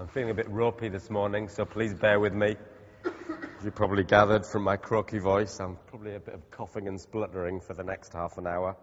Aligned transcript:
I'm 0.00 0.08
feeling 0.08 0.30
a 0.30 0.34
bit 0.34 0.48
ropey 0.48 0.88
this 0.88 1.10
morning, 1.10 1.50
so 1.50 1.66
please 1.66 1.92
bear 1.92 2.18
with 2.18 2.32
me. 2.32 2.56
As 3.04 3.64
you 3.66 3.70
probably 3.70 4.02
gathered 4.02 4.46
from 4.46 4.62
my 4.62 4.78
croaky 4.78 5.18
voice, 5.18 5.60
I'm 5.60 5.76
probably 5.88 6.14
a 6.14 6.18
bit 6.18 6.32
of 6.32 6.50
coughing 6.50 6.88
and 6.88 6.98
spluttering 6.98 7.60
for 7.60 7.74
the 7.74 7.82
next 7.82 8.14
half 8.14 8.38
an 8.38 8.46
hour. 8.46 8.78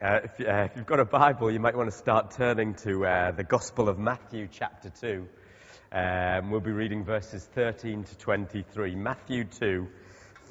Uh, 0.00 0.20
if, 0.24 0.40
uh, 0.40 0.66
if, 0.70 0.76
you've 0.76 0.86
got 0.86 0.98
a 0.98 1.04
Bible, 1.04 1.50
you 1.50 1.60
might 1.60 1.76
want 1.76 1.90
to 1.90 1.96
start 1.96 2.30
turning 2.30 2.72
to 2.76 3.04
uh, 3.04 3.32
the 3.32 3.44
Gospel 3.44 3.86
of 3.86 3.98
Matthew, 3.98 4.48
chapter 4.50 4.88
2. 4.88 5.28
Um, 5.92 6.50
we'll 6.50 6.60
be 6.60 6.72
reading 6.72 7.04
verses 7.04 7.46
13 7.54 8.04
to 8.04 8.16
23. 8.16 8.94
Matthew 8.94 9.44
2, 9.44 9.86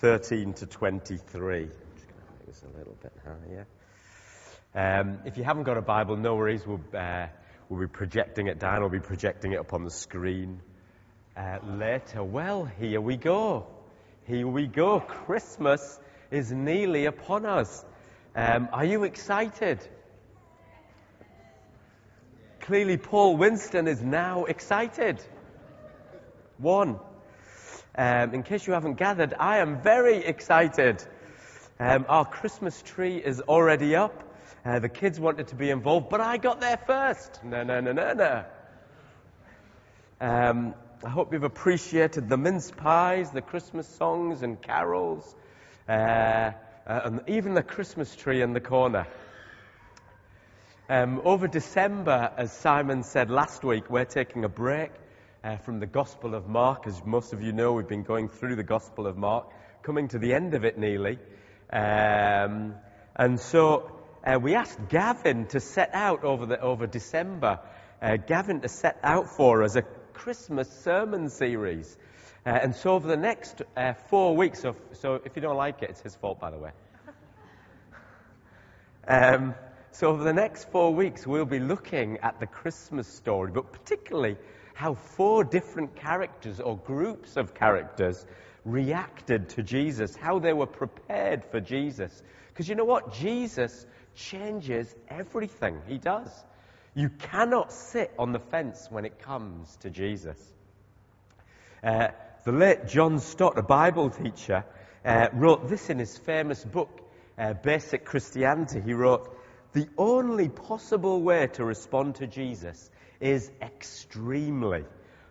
13 0.01 0.53
to 0.53 0.67
23. 0.67 1.63
I'm 1.63 1.69
just 1.95 2.07
going 2.07 2.21
to 2.21 2.31
make 2.31 2.45
this 2.45 2.63
a 2.63 2.77
little 2.77 2.95
bit 3.01 3.13
higher. 3.25 3.67
Um, 4.75 5.17
if 5.25 5.35
you 5.35 5.43
haven't 5.43 5.63
got 5.63 5.77
a 5.77 5.81
Bible, 5.81 6.15
no 6.15 6.35
worries. 6.35 6.61
We'll, 6.63 6.79
uh, 6.93 7.25
we'll 7.69 7.81
be 7.81 7.87
projecting 7.87 8.47
it 8.47 8.59
down. 8.59 8.81
We'll 8.81 8.89
be 8.89 8.99
projecting 8.99 9.53
it 9.53 9.59
up 9.59 9.73
on 9.73 9.83
the 9.83 9.91
screen 9.91 10.61
uh, 11.35 11.59
later. 11.63 12.23
Well, 12.23 12.65
here 12.65 13.01
we 13.01 13.17
go. 13.17 13.67
Here 14.25 14.47
we 14.47 14.67
go. 14.67 14.99
Christmas 14.99 15.99
is 16.31 16.51
nearly 16.51 17.05
upon 17.05 17.45
us. 17.45 17.85
Um, 18.35 18.69
are 18.71 18.85
you 18.85 19.03
excited? 19.03 19.79
Clearly, 22.61 22.97
Paul 22.97 23.37
Winston 23.37 23.87
is 23.87 24.01
now 24.01 24.45
excited. 24.45 25.23
One. 26.57 26.99
Um, 27.95 28.33
in 28.33 28.43
case 28.43 28.67
you 28.67 28.73
haven't 28.73 28.95
gathered, 28.95 29.33
I 29.39 29.57
am 29.57 29.81
very 29.81 30.17
excited. 30.17 31.03
Um, 31.79 32.05
our 32.09 32.25
Christmas 32.25 32.81
tree 32.81 33.17
is 33.17 33.41
already 33.41 33.95
up. 33.95 34.23
Uh, 34.65 34.79
the 34.79 34.89
kids 34.89 35.19
wanted 35.19 35.47
to 35.49 35.55
be 35.55 35.69
involved, 35.69 36.09
but 36.09 36.21
I 36.21 36.37
got 36.37 36.59
there 36.59 36.77
first. 36.77 37.43
No, 37.43 37.63
no, 37.63 37.79
no, 37.79 37.91
no, 37.91 38.13
no. 38.13 38.45
Um, 40.19 40.73
I 41.03 41.09
hope 41.09 41.31
you've 41.31 41.43
appreciated 41.43 42.27
the 42.27 42.37
mince 42.37 42.71
pies, 42.71 43.29
the 43.31 43.41
Christmas 43.41 43.87
songs 43.87 44.41
and 44.41 44.59
carols, 44.59 45.35
uh, 45.87 45.91
uh, 45.91 46.53
and 46.87 47.21
even 47.27 47.53
the 47.53 47.61
Christmas 47.61 48.15
tree 48.15 48.41
in 48.41 48.53
the 48.53 48.59
corner. 48.59 49.07
Um, 50.89 51.21
over 51.23 51.47
December, 51.47 52.31
as 52.37 52.51
Simon 52.51 53.03
said 53.03 53.29
last 53.29 53.63
week, 53.63 53.89
we're 53.89 54.05
taking 54.05 54.43
a 54.43 54.49
break 54.49 54.91
uh, 55.43 55.57
from 55.57 55.79
the 55.79 55.85
Gospel 55.85 56.33
of 56.33 56.47
Mark. 56.47 56.87
As 56.87 56.99
most 57.05 57.33
of 57.33 57.43
you 57.43 57.51
know, 57.51 57.73
we've 57.73 57.87
been 57.87 58.03
going 58.03 58.29
through 58.29 58.55
the 58.55 58.63
Gospel 58.63 59.05
of 59.05 59.17
Mark, 59.17 59.51
coming 59.83 60.07
to 60.07 60.17
the 60.17 60.33
end 60.33 60.53
of 60.55 60.65
it 60.65 60.77
nearly. 60.77 61.19
Um, 61.71 62.73
and 63.15 63.39
so 63.39 63.96
uh, 64.27 64.37
we 64.37 64.55
asked 64.55 64.89
Gavin 64.89 65.45
to 65.47 65.59
set 65.59 65.91
out 65.93 66.25
over, 66.25 66.45
the, 66.45 66.59
over 66.59 66.85
December, 66.85 67.59
uh, 68.01 68.17
Gavin 68.17 68.59
to 68.61 68.67
set 68.67 68.99
out 69.01 69.29
for 69.29 69.63
us 69.63 69.75
a 69.75 69.83
Christmas 70.13 70.69
sermon 70.83 71.29
series. 71.29 71.97
Uh, 72.45 72.49
and 72.49 72.75
so 72.75 72.91
over 72.91 73.07
the 73.07 73.15
next 73.15 73.61
uh, 73.77 73.93
four 74.09 74.35
weeks, 74.35 74.59
so, 74.61 74.75
so 74.93 75.21
if 75.23 75.35
you 75.35 75.41
don't 75.41 75.55
like 75.55 75.81
it, 75.81 75.91
it's 75.91 76.01
his 76.01 76.15
fault, 76.15 76.39
by 76.39 76.51
the 76.51 76.57
way. 76.57 76.71
Um, 79.09 79.55
so 79.91 80.09
over 80.09 80.21
the 80.25 80.33
next 80.33 80.69
four 80.69 80.93
weeks, 80.93 81.25
we'll 81.25 81.45
be 81.45 81.59
looking 81.59 82.17
at 82.17 82.41
the 82.41 82.45
Christmas 82.45 83.07
story, 83.07 83.51
but 83.53 83.71
particularly 83.71 84.35
how 84.73 84.95
four 84.95 85.45
different 85.45 85.95
characters 85.95 86.59
or 86.59 86.77
groups 86.77 87.37
of 87.37 87.53
characters 87.53 88.25
reacted 88.65 89.47
to 89.47 89.63
Jesus, 89.63 90.13
how 90.17 90.39
they 90.39 90.51
were 90.51 90.67
prepared 90.67 91.45
for 91.45 91.61
Jesus. 91.61 92.21
Because 92.57 92.69
you 92.69 92.73
know 92.73 92.85
what? 92.85 93.13
Jesus 93.13 93.85
changes 94.15 94.91
everything. 95.09 95.79
He 95.87 95.99
does. 95.99 96.27
You 96.95 97.09
cannot 97.09 97.71
sit 97.71 98.11
on 98.17 98.31
the 98.31 98.39
fence 98.39 98.87
when 98.89 99.05
it 99.05 99.19
comes 99.19 99.75
to 99.81 99.91
Jesus. 99.91 100.39
Uh, 101.83 102.07
the 102.45 102.51
late 102.51 102.87
John 102.87 103.19
Stott, 103.19 103.59
a 103.59 103.61
Bible 103.61 104.09
teacher, 104.09 104.65
uh, 105.05 105.27
wrote 105.33 105.69
this 105.69 105.91
in 105.91 105.99
his 105.99 106.17
famous 106.17 106.65
book, 106.65 106.89
uh, 107.37 107.53
Basic 107.53 108.05
Christianity. 108.05 108.81
He 108.81 108.93
wrote, 108.93 109.37
The 109.73 109.87
only 109.95 110.49
possible 110.49 111.21
way 111.21 111.49
to 111.53 111.63
respond 111.63 112.15
to 112.15 112.25
Jesus 112.25 112.89
is 113.19 113.51
extremely. 113.61 114.83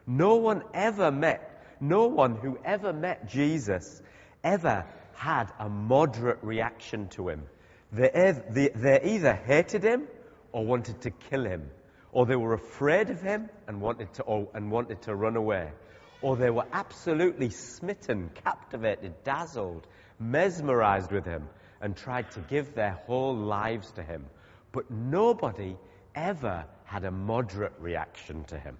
No 0.06 0.37
one 0.37 0.62
ever 0.72 1.10
met, 1.10 1.60
no 1.81 2.06
one 2.06 2.37
who 2.37 2.56
ever 2.64 2.93
met 2.93 3.28
Jesus 3.28 4.00
ever 4.44 4.87
had 5.16 5.50
a 5.59 5.69
moderate 5.69 6.38
reaction 6.43 7.09
to 7.09 7.28
him. 7.28 7.43
They, 7.93 8.71
they 8.75 9.00
either 9.03 9.32
hated 9.32 9.82
him 9.82 10.09
or 10.53 10.65
wanted 10.65 11.00
to 11.03 11.10
kill 11.10 11.44
him, 11.44 11.71
or 12.12 12.27
they 12.27 12.37
were 12.37 12.54
afraid 12.54 13.10
of 13.10 13.21
him 13.21 13.49
and 13.66 13.81
wanted 13.81 14.12
to, 14.15 14.22
or, 14.22 14.49
and 14.55 14.71
wanted 14.71 15.03
to 15.03 15.15
run 15.15 15.37
away, 15.37 15.71
or 16.22 16.37
they 16.37 16.50
were 16.50 16.66
absolutely 16.72 17.50
smitten, 17.50 18.31
captivated, 18.44 19.12
dazzled, 19.25 19.87
mesmerized 20.19 21.10
with 21.12 21.25
him, 21.25 21.49
and 21.81 21.97
tried 21.97 22.31
to 22.32 22.41
give 22.41 22.75
their 22.75 22.99
whole 23.06 23.37
lives 23.37 23.91
to 23.93 24.03
him. 24.03 24.26
But 24.72 24.91
nobody 24.91 25.76
ever 26.15 26.65
had 26.84 27.05
a 27.05 27.10
moderate 27.10 27.75
reaction 27.78 28.44
to 28.44 28.59
him. 28.59 28.78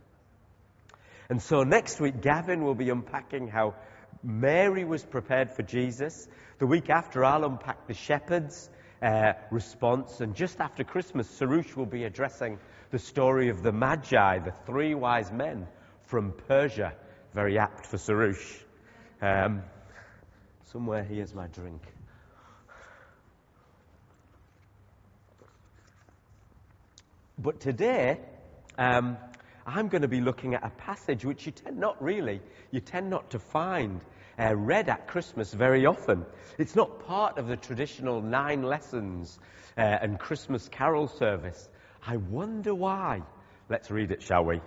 And 1.29 1.43
so 1.43 1.63
next 1.63 2.01
week, 2.01 2.21
Gavin 2.21 2.63
will 2.63 2.75
be 2.75 2.89
unpacking 2.91 3.49
how 3.49 3.75
Mary 4.23 4.85
was 4.85 5.05
prepared 5.05 5.51
for 5.51 5.63
Jesus. 5.63 6.29
The 6.59 6.67
week 6.67 6.91
after, 6.91 7.25
I'll 7.25 7.45
unpack 7.45 7.87
the 7.87 7.95
shepherds 7.95 8.69
uh, 9.03 9.33
response. 9.51 10.21
And 10.21 10.35
just 10.35 10.61
after 10.61 10.85
Christmas, 10.85 11.29
Sarush 11.29 11.77
will 11.77 11.87
be 11.87 12.05
addressing 12.05 12.59
the 12.91 12.99
story 12.99 13.51
of 13.51 13.63
the 13.63 13.73
Magi, 13.73 14.39
the 14.39 14.53
three 14.65 14.95
wise 14.95 15.31
men 15.31 15.67
from 16.05 16.33
Persia. 16.49 16.95
Very 17.35 17.59
apt 17.59 17.87
for 17.87 17.99
Sarush. 17.99 18.63
Um, 19.21 19.63
somewhere 20.73 21.03
here's 21.03 21.35
my 21.35 21.47
drink. 21.49 21.83
But 27.39 27.61
today, 27.61 28.19
um, 28.79 29.19
I'm 29.67 29.89
going 29.89 30.03
to 30.03 30.09
be 30.09 30.21
looking 30.21 30.55
at 30.55 30.65
a 30.65 30.71
passage 30.71 31.25
which 31.25 31.45
you 31.45 31.51
tend 31.51 31.79
not 31.79 32.01
really, 32.01 32.41
you 32.71 32.79
tend 32.79 33.11
not 33.11 33.31
to 33.31 33.41
find 33.41 34.01
uh, 34.39 34.55
read 34.55 34.89
at 34.89 35.09
Christmas 35.09 35.53
very 35.53 35.87
often. 35.87 36.25
It's 36.57 36.77
not 36.77 37.07
part 37.07 37.37
of 37.39 37.49
the 37.49 37.57
traditional 37.57 38.23
nine 38.23 38.63
lessons 38.63 39.37
uh, 39.77 39.81
and 39.81 40.21
Christmas 40.21 40.69
carol 40.69 41.09
service. 41.09 41.69
I 42.07 42.17
wonder 42.17 42.75
why. 42.75 43.23
Let's 43.69 43.91
read 43.91 44.13
it, 44.13 44.23
shall 44.23 44.45
we? 44.45 44.61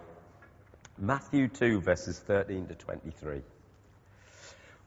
Matthew 0.97 1.47
2, 1.47 1.79
verses 1.79 2.19
13 2.19 2.67
to 2.67 2.75
23. 2.75 3.41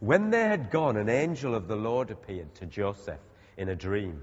When 0.01 0.29
they 0.29 0.43
had 0.43 0.71
gone, 0.71 0.99
an 0.99 1.09
angel 1.09 1.55
of 1.55 1.69
the 1.69 1.77
Lord 1.77 2.11
appeared 2.11 2.55
to 2.57 2.67
Joseph 2.67 3.21
in 3.57 3.71
a 3.71 3.77
dream. 3.77 4.21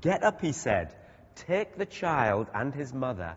Get 0.00 0.22
up, 0.22 0.40
he 0.40 0.52
said, 0.52 0.94
take 1.34 1.76
the 1.76 1.84
child 1.84 2.46
and 2.54 2.74
his 2.74 2.94
mother 2.94 3.36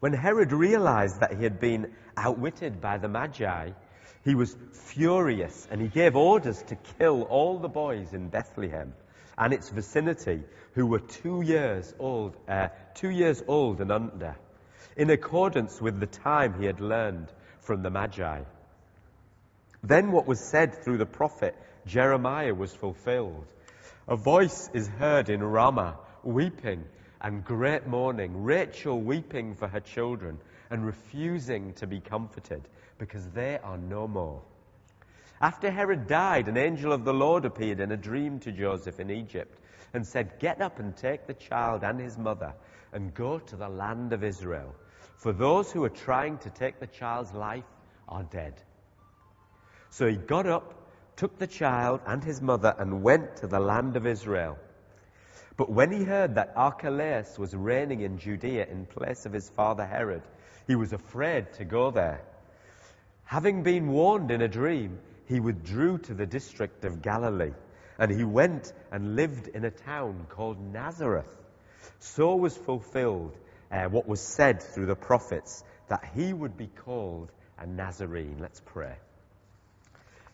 When 0.00 0.14
Herod 0.14 0.52
realized 0.52 1.20
that 1.20 1.36
he 1.36 1.44
had 1.44 1.60
been 1.60 1.92
outwitted 2.16 2.80
by 2.80 2.96
the 2.96 3.08
Magi, 3.08 3.70
he 4.24 4.34
was 4.34 4.56
furious 4.72 5.68
and 5.70 5.80
he 5.80 5.88
gave 5.88 6.16
orders 6.16 6.62
to 6.64 6.76
kill 6.98 7.22
all 7.22 7.58
the 7.58 7.68
boys 7.68 8.14
in 8.14 8.28
Bethlehem 8.28 8.94
and 9.36 9.52
its 9.52 9.68
vicinity 9.68 10.42
who 10.72 10.86
were 10.86 11.00
two 11.00 11.42
years 11.42 11.94
old, 11.98 12.34
uh, 12.48 12.68
two 12.94 13.10
years 13.10 13.42
old 13.46 13.80
and 13.82 13.92
under, 13.92 14.36
in 14.96 15.10
accordance 15.10 15.80
with 15.80 16.00
the 16.00 16.06
time 16.06 16.58
he 16.58 16.66
had 16.66 16.80
learned 16.80 17.30
from 17.60 17.82
the 17.82 17.90
Magi. 17.90 18.42
Then 19.82 20.12
what 20.12 20.26
was 20.26 20.40
said 20.40 20.82
through 20.82 20.98
the 20.98 21.06
prophet 21.06 21.54
Jeremiah 21.86 22.54
was 22.54 22.74
fulfilled. 22.74 23.46
A 24.08 24.16
voice 24.16 24.70
is 24.72 24.88
heard 24.88 25.28
in 25.28 25.42
Ramah, 25.42 25.98
weeping 26.22 26.84
and 27.20 27.44
great 27.44 27.86
mourning, 27.86 28.42
Rachel 28.42 29.00
weeping 29.00 29.54
for 29.54 29.68
her 29.68 29.80
children 29.80 30.38
and 30.70 30.84
refusing 30.86 31.72
to 31.74 31.86
be 31.86 32.00
comforted 32.00 32.62
because 32.98 33.26
they 33.30 33.58
are 33.62 33.78
no 33.78 34.08
more. 34.08 34.42
After 35.40 35.70
Herod 35.70 36.06
died, 36.06 36.48
an 36.48 36.56
angel 36.56 36.92
of 36.92 37.04
the 37.04 37.14
Lord 37.14 37.44
appeared 37.44 37.80
in 37.80 37.92
a 37.92 37.96
dream 37.96 38.38
to 38.40 38.52
Joseph 38.52 39.00
in 39.00 39.10
Egypt 39.10 39.58
and 39.94 40.06
said, 40.06 40.38
Get 40.38 40.60
up 40.60 40.78
and 40.78 40.96
take 40.96 41.26
the 41.26 41.34
child 41.34 41.82
and 41.82 41.98
his 41.98 42.18
mother 42.18 42.52
and 42.92 43.14
go 43.14 43.38
to 43.38 43.56
the 43.56 43.68
land 43.68 44.12
of 44.12 44.22
Israel. 44.24 44.74
for 45.20 45.34
those 45.34 45.70
who 45.70 45.84
are 45.84 45.90
trying 45.90 46.38
to 46.38 46.48
take 46.48 46.80
the 46.80 46.86
child's 46.86 47.32
life 47.34 47.64
are 48.08 48.22
dead. 48.22 48.54
So 49.90 50.08
he 50.08 50.16
got 50.16 50.46
up, 50.46 50.74
took 51.16 51.38
the 51.38 51.46
child 51.46 52.00
and 52.06 52.24
his 52.24 52.40
mother, 52.40 52.74
and 52.78 53.02
went 53.02 53.36
to 53.36 53.46
the 53.46 53.60
land 53.60 53.96
of 53.96 54.06
Israel. 54.06 54.56
But 55.60 55.68
when 55.68 55.92
he 55.92 56.04
heard 56.04 56.36
that 56.36 56.54
Archelaus 56.56 57.38
was 57.38 57.54
reigning 57.54 58.00
in 58.00 58.16
Judea 58.16 58.64
in 58.64 58.86
place 58.86 59.26
of 59.26 59.34
his 59.34 59.46
father 59.50 59.84
Herod, 59.84 60.22
he 60.66 60.74
was 60.74 60.94
afraid 60.94 61.52
to 61.58 61.66
go 61.66 61.90
there. 61.90 62.22
Having 63.26 63.62
been 63.62 63.88
warned 63.88 64.30
in 64.30 64.40
a 64.40 64.48
dream, 64.48 65.00
he 65.26 65.38
withdrew 65.38 65.98
to 65.98 66.14
the 66.14 66.24
district 66.24 66.86
of 66.86 67.02
Galilee, 67.02 67.52
and 67.98 68.10
he 68.10 68.24
went 68.24 68.72
and 68.90 69.16
lived 69.16 69.48
in 69.48 69.66
a 69.66 69.70
town 69.70 70.24
called 70.30 70.58
Nazareth. 70.58 71.28
So 71.98 72.36
was 72.36 72.56
fulfilled 72.56 73.36
uh, 73.70 73.84
what 73.84 74.08
was 74.08 74.22
said 74.22 74.62
through 74.62 74.86
the 74.86 74.96
prophets 74.96 75.62
that 75.88 76.10
he 76.14 76.32
would 76.32 76.56
be 76.56 76.68
called 76.68 77.30
a 77.58 77.66
Nazarene. 77.66 78.38
Let's 78.40 78.62
pray. 78.64 78.94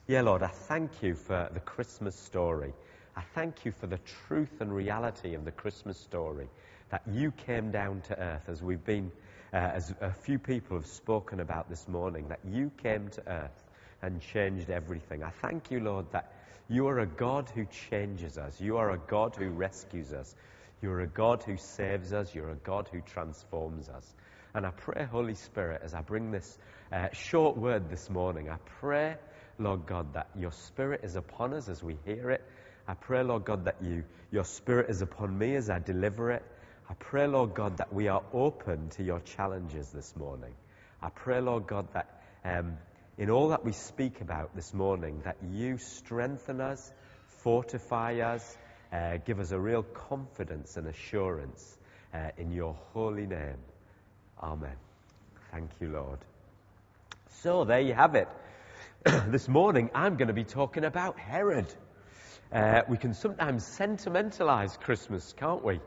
Yeah, 0.06 0.20
Lord, 0.20 0.44
I 0.44 0.50
thank 0.68 1.02
you 1.02 1.16
for 1.16 1.50
the 1.52 1.58
Christmas 1.58 2.14
story. 2.14 2.74
I 3.16 3.22
thank 3.34 3.64
you 3.64 3.72
for 3.72 3.86
the 3.86 3.98
truth 4.28 4.60
and 4.60 4.70
reality 4.70 5.34
of 5.34 5.46
the 5.46 5.50
Christmas 5.50 5.98
story 5.98 6.48
that 6.90 7.02
you 7.10 7.30
came 7.30 7.70
down 7.70 8.02
to 8.02 8.18
earth 8.18 8.46
as 8.48 8.62
we've 8.62 8.84
been, 8.84 9.10
uh, 9.54 9.56
as 9.56 9.94
a 10.02 10.12
few 10.12 10.38
people 10.38 10.76
have 10.76 10.86
spoken 10.86 11.40
about 11.40 11.70
this 11.70 11.88
morning, 11.88 12.28
that 12.28 12.40
you 12.44 12.70
came 12.82 13.08
to 13.08 13.26
earth 13.26 13.64
and 14.02 14.20
changed 14.20 14.68
everything. 14.68 15.22
I 15.24 15.30
thank 15.30 15.70
you, 15.70 15.80
Lord, 15.80 16.12
that 16.12 16.30
you 16.68 16.88
are 16.88 16.98
a 16.98 17.06
God 17.06 17.50
who 17.54 17.64
changes 17.90 18.36
us. 18.36 18.60
You 18.60 18.76
are 18.76 18.90
a 18.90 18.98
God 18.98 19.34
who 19.34 19.48
rescues 19.48 20.12
us. 20.12 20.34
You're 20.82 21.00
a 21.00 21.06
God 21.06 21.42
who 21.42 21.56
saves 21.56 22.12
us. 22.12 22.34
You're 22.34 22.50
a 22.50 22.56
God 22.56 22.88
who 22.92 23.00
transforms 23.00 23.88
us. 23.88 24.14
And 24.54 24.66
I 24.66 24.70
pray, 24.72 25.04
Holy 25.04 25.36
Spirit, 25.36 25.80
as 25.82 25.94
I 25.94 26.02
bring 26.02 26.32
this 26.32 26.58
uh, 26.92 27.08
short 27.12 27.56
word 27.56 27.88
this 27.88 28.10
morning, 28.10 28.50
I 28.50 28.58
pray, 28.80 29.16
Lord 29.58 29.86
God, 29.86 30.12
that 30.14 30.28
your 30.38 30.52
Spirit 30.52 31.00
is 31.02 31.16
upon 31.16 31.54
us 31.54 31.70
as 31.70 31.82
we 31.82 31.96
hear 32.04 32.30
it. 32.30 32.44
I 32.88 32.94
pray, 32.94 33.22
Lord 33.22 33.44
God, 33.44 33.64
that 33.64 33.76
you, 33.82 34.04
your 34.30 34.44
Spirit 34.44 34.90
is 34.90 35.02
upon 35.02 35.36
me 35.36 35.56
as 35.56 35.68
I 35.70 35.78
deliver 35.80 36.30
it. 36.30 36.44
I 36.88 36.94
pray, 36.94 37.26
Lord 37.26 37.54
God, 37.54 37.78
that 37.78 37.92
we 37.92 38.06
are 38.06 38.22
open 38.32 38.90
to 38.90 39.02
your 39.02 39.20
challenges 39.20 39.90
this 39.90 40.14
morning. 40.14 40.54
I 41.02 41.08
pray, 41.08 41.40
Lord 41.40 41.66
God, 41.66 41.88
that 41.94 42.22
um, 42.44 42.78
in 43.18 43.28
all 43.28 43.48
that 43.48 43.64
we 43.64 43.72
speak 43.72 44.20
about 44.20 44.54
this 44.54 44.72
morning, 44.72 45.22
that 45.24 45.36
you 45.50 45.78
strengthen 45.78 46.60
us, 46.60 46.92
fortify 47.42 48.20
us, 48.20 48.56
uh, 48.92 49.16
give 49.24 49.40
us 49.40 49.50
a 49.50 49.58
real 49.58 49.82
confidence 49.82 50.76
and 50.76 50.86
assurance 50.86 51.76
uh, 52.14 52.30
in 52.38 52.52
your 52.52 52.76
holy 52.92 53.26
name. 53.26 53.58
Amen. 54.40 54.76
Thank 55.50 55.70
you, 55.80 55.88
Lord. 55.88 56.20
So 57.42 57.64
there 57.64 57.80
you 57.80 57.94
have 57.94 58.14
it. 58.14 58.28
this 59.04 59.48
morning 59.48 59.90
I'm 59.94 60.16
going 60.16 60.28
to 60.28 60.34
be 60.34 60.44
talking 60.44 60.84
about 60.84 61.18
Herod. 61.18 61.66
Uh, 62.52 62.82
we 62.88 62.96
can 62.96 63.12
sometimes 63.12 63.66
sentimentalize 63.66 64.76
Christmas, 64.76 65.34
can't 65.36 65.64
we? 65.64 65.80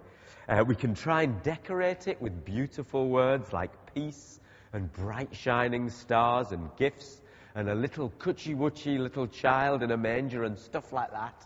Uh, 0.47 0.63
we 0.67 0.75
can 0.75 0.93
try 0.93 1.21
and 1.23 1.41
decorate 1.41 2.07
it 2.07 2.21
with 2.21 2.43
beautiful 2.43 3.07
words 3.07 3.53
like 3.53 3.93
peace 3.93 4.39
and 4.73 4.91
bright 4.91 5.35
shining 5.35 5.89
stars 5.89 6.51
and 6.51 6.69
gifts 6.75 7.21
and 7.55 7.69
a 7.69 7.75
little 7.75 8.09
coochie 8.19 8.55
woochie 8.55 8.99
little 8.99 9.27
child 9.27 9.83
in 9.83 9.91
a 9.91 9.97
manger 9.97 10.43
and 10.43 10.59
stuff 10.59 10.91
like 10.91 11.11
that. 11.11 11.45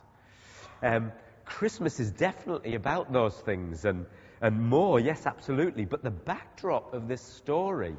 Um, 0.81 1.11
Christmas 1.45 1.99
is 1.99 2.09
definitely 2.11 2.73
about 2.73 3.13
those 3.13 3.35
things 3.35 3.85
and, 3.85 4.07
and 4.41 4.67
more, 4.67 4.99
yes, 4.99 5.27
absolutely. 5.27 5.85
But 5.85 6.01
the 6.01 6.11
backdrop 6.11 6.95
of 6.95 7.07
this 7.07 7.21
story 7.21 7.95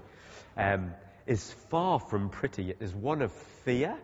um, 0.56 0.92
is 1.28 1.52
far 1.70 2.00
from 2.00 2.28
pretty. 2.28 2.70
It 2.70 2.78
is 2.80 2.92
one 2.92 3.22
of 3.22 3.32
fear, 3.64 3.96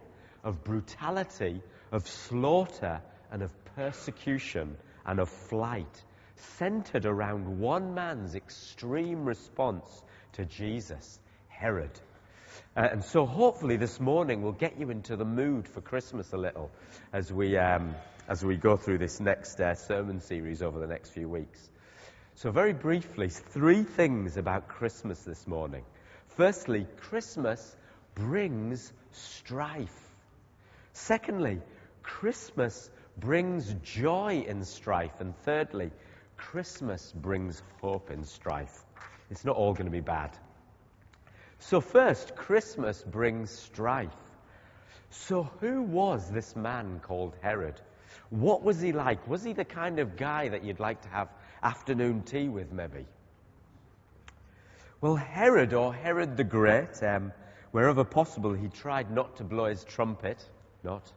of 0.44 0.62
brutality, 0.62 1.60
of 1.92 2.06
slaughter, 2.06 3.00
and 3.30 3.42
of 3.42 3.52
persecution 3.76 4.76
and 5.06 5.20
of 5.20 5.28
flight, 5.28 6.02
centered 6.58 7.06
around 7.06 7.58
one 7.58 7.94
man's 7.94 8.34
extreme 8.34 9.24
response 9.24 10.02
to 10.32 10.44
Jesus, 10.44 11.18
Herod. 11.48 11.90
Uh, 12.76 12.88
and 12.92 13.04
so 13.04 13.26
hopefully 13.26 13.76
this 13.76 14.00
morning 14.00 14.42
we'll 14.42 14.52
get 14.52 14.78
you 14.78 14.90
into 14.90 15.16
the 15.16 15.24
mood 15.24 15.68
for 15.68 15.80
Christmas 15.80 16.32
a 16.32 16.36
little 16.36 16.70
as 17.12 17.32
we, 17.32 17.56
um, 17.56 17.94
as 18.28 18.44
we 18.44 18.56
go 18.56 18.76
through 18.76 18.98
this 18.98 19.20
next 19.20 19.60
uh, 19.60 19.74
sermon 19.74 20.20
series 20.20 20.62
over 20.62 20.78
the 20.78 20.86
next 20.86 21.10
few 21.10 21.28
weeks. 21.28 21.68
So, 22.36 22.50
very 22.50 22.72
briefly, 22.72 23.28
three 23.28 23.82
things 23.82 24.38
about 24.38 24.68
Christmas 24.68 25.20
this 25.24 25.46
morning. 25.46 25.84
Firstly, 26.36 26.86
Christmas 26.96 27.76
brings 28.14 28.92
strife. 29.10 29.94
Secondly, 30.94 31.60
Christmas 32.02 32.90
brings 33.18 33.74
joy 33.82 34.44
in 34.46 34.64
strife. 34.64 35.20
And 35.20 35.36
thirdly, 35.38 35.90
Christmas 36.36 37.12
brings 37.12 37.62
hope 37.80 38.10
in 38.10 38.24
strife. 38.24 38.84
It's 39.30 39.44
not 39.44 39.56
all 39.56 39.72
going 39.72 39.86
to 39.86 39.92
be 39.92 40.00
bad. 40.00 40.36
So, 41.58 41.80
first, 41.80 42.34
Christmas 42.34 43.02
brings 43.02 43.50
strife. 43.50 44.16
So, 45.10 45.50
who 45.60 45.82
was 45.82 46.30
this 46.30 46.56
man 46.56 47.00
called 47.02 47.36
Herod? 47.42 47.80
What 48.30 48.62
was 48.62 48.80
he 48.80 48.92
like? 48.92 49.26
Was 49.28 49.44
he 49.44 49.52
the 49.52 49.64
kind 49.64 49.98
of 49.98 50.16
guy 50.16 50.48
that 50.48 50.64
you'd 50.64 50.80
like 50.80 51.02
to 51.02 51.08
have 51.08 51.28
afternoon 51.62 52.22
tea 52.22 52.48
with, 52.48 52.72
maybe? 52.72 53.06
Well, 55.00 55.16
Herod, 55.16 55.74
or 55.74 55.92
Herod 55.92 56.36
the 56.36 56.44
Great, 56.44 57.02
um, 57.02 57.32
wherever 57.72 58.04
possible, 58.04 58.52
he 58.54 58.68
tried 58.68 59.10
not 59.10 59.36
to 59.36 59.44
blow 59.44 59.66
his 59.66 59.84
trumpet. 59.84 60.42
Not. 60.82 61.12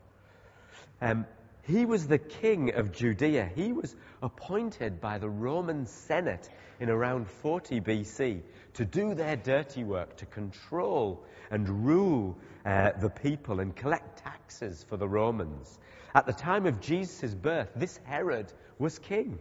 Um, 1.03 1.25
he 1.63 1.85
was 1.85 2.07
the 2.07 2.17
king 2.17 2.75
of 2.75 2.93
Judea. 2.93 3.51
He 3.53 3.73
was 3.73 3.93
appointed 4.21 5.01
by 5.01 5.17
the 5.17 5.29
Roman 5.29 5.85
Senate 5.85 6.49
in 6.79 6.89
around 6.89 7.27
40 7.27 7.81
BC 7.81 8.41
to 8.75 8.85
do 8.85 9.13
their 9.13 9.35
dirty 9.35 9.83
work, 9.83 10.15
to 10.17 10.25
control 10.25 11.25
and 11.51 11.85
rule 11.85 12.37
uh, 12.65 12.91
the 13.01 13.09
people 13.09 13.59
and 13.59 13.75
collect 13.75 14.23
taxes 14.23 14.85
for 14.87 14.95
the 14.95 15.07
Romans. 15.07 15.77
At 16.15 16.25
the 16.25 16.31
time 16.31 16.65
of 16.65 16.79
Jesus' 16.79 17.35
birth, 17.35 17.69
this 17.75 17.99
Herod 18.05 18.53
was 18.79 18.97
king. 18.97 19.39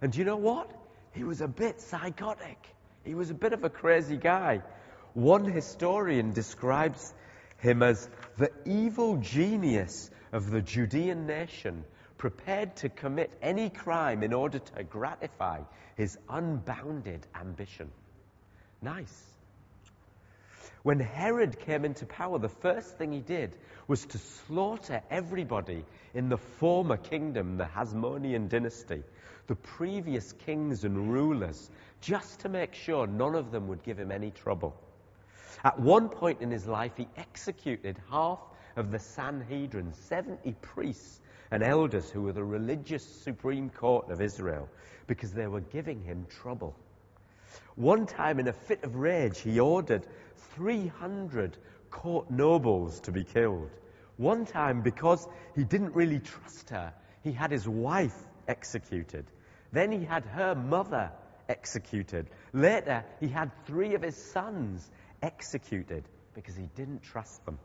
And 0.00 0.14
you 0.14 0.22
know 0.22 0.36
what? 0.36 0.70
He 1.14 1.24
was 1.24 1.40
a 1.40 1.48
bit 1.48 1.80
psychotic. 1.80 2.64
He 3.04 3.16
was 3.16 3.30
a 3.30 3.34
bit 3.34 3.52
of 3.52 3.64
a 3.64 3.70
crazy 3.70 4.16
guy. 4.16 4.62
One 5.14 5.46
historian 5.46 6.32
describes 6.32 7.12
him 7.58 7.82
as 7.82 8.08
the 8.38 8.52
evil 8.64 9.16
genius 9.16 10.10
of 10.32 10.50
the 10.50 10.62
Judean 10.62 11.26
nation, 11.26 11.84
prepared 12.18 12.76
to 12.76 12.88
commit 12.88 13.32
any 13.40 13.70
crime 13.70 14.22
in 14.22 14.32
order 14.32 14.58
to 14.58 14.84
gratify 14.84 15.60
his 15.96 16.18
unbounded 16.28 17.26
ambition. 17.34 17.90
Nice. 18.82 19.24
When 20.82 20.98
Herod 20.98 21.58
came 21.58 21.84
into 21.84 22.06
power, 22.06 22.38
the 22.38 22.48
first 22.48 22.96
thing 22.96 23.12
he 23.12 23.20
did 23.20 23.56
was 23.86 24.06
to 24.06 24.18
slaughter 24.18 25.02
everybody 25.10 25.84
in 26.14 26.28
the 26.28 26.38
former 26.38 26.96
kingdom, 26.96 27.58
the 27.58 27.64
Hasmonean 27.64 28.48
dynasty, 28.48 29.02
the 29.46 29.56
previous 29.56 30.32
kings 30.32 30.84
and 30.84 31.12
rulers, 31.12 31.70
just 32.00 32.40
to 32.40 32.48
make 32.48 32.72
sure 32.72 33.06
none 33.06 33.34
of 33.34 33.50
them 33.50 33.68
would 33.68 33.82
give 33.82 33.98
him 33.98 34.10
any 34.10 34.30
trouble. 34.30 34.74
At 35.64 35.78
one 35.78 36.08
point 36.08 36.40
in 36.40 36.50
his 36.50 36.66
life, 36.66 36.92
he 36.96 37.08
executed 37.16 37.98
half 38.10 38.38
of 38.76 38.90
the 38.90 38.98
Sanhedrin, 38.98 39.92
70 40.08 40.54
priests 40.60 41.20
and 41.50 41.62
elders 41.62 42.08
who 42.10 42.22
were 42.22 42.32
the 42.32 42.44
religious 42.44 43.04
supreme 43.04 43.70
court 43.70 44.10
of 44.10 44.20
Israel, 44.20 44.68
because 45.06 45.32
they 45.32 45.46
were 45.46 45.60
giving 45.60 46.02
him 46.02 46.26
trouble. 46.42 46.76
One 47.74 48.06
time, 48.06 48.38
in 48.38 48.48
a 48.48 48.52
fit 48.52 48.84
of 48.84 48.94
rage, 48.94 49.40
he 49.40 49.58
ordered 49.58 50.06
300 50.54 51.56
court 51.90 52.30
nobles 52.30 53.00
to 53.00 53.12
be 53.12 53.24
killed. 53.24 53.70
One 54.16 54.46
time, 54.46 54.82
because 54.82 55.26
he 55.56 55.64
didn't 55.64 55.94
really 55.94 56.20
trust 56.20 56.70
her, 56.70 56.92
he 57.24 57.32
had 57.32 57.50
his 57.50 57.66
wife 57.68 58.16
executed. 58.46 59.26
Then 59.72 59.92
he 59.92 60.04
had 60.04 60.24
her 60.24 60.54
mother 60.54 61.10
executed. 61.48 62.28
Later, 62.52 63.04
he 63.18 63.28
had 63.28 63.50
three 63.66 63.94
of 63.94 64.02
his 64.02 64.16
sons 64.16 64.88
executed 65.22 66.04
because 66.34 66.54
he 66.54 66.68
didn't 66.76 67.02
trust 67.02 67.44
them. 67.44 67.58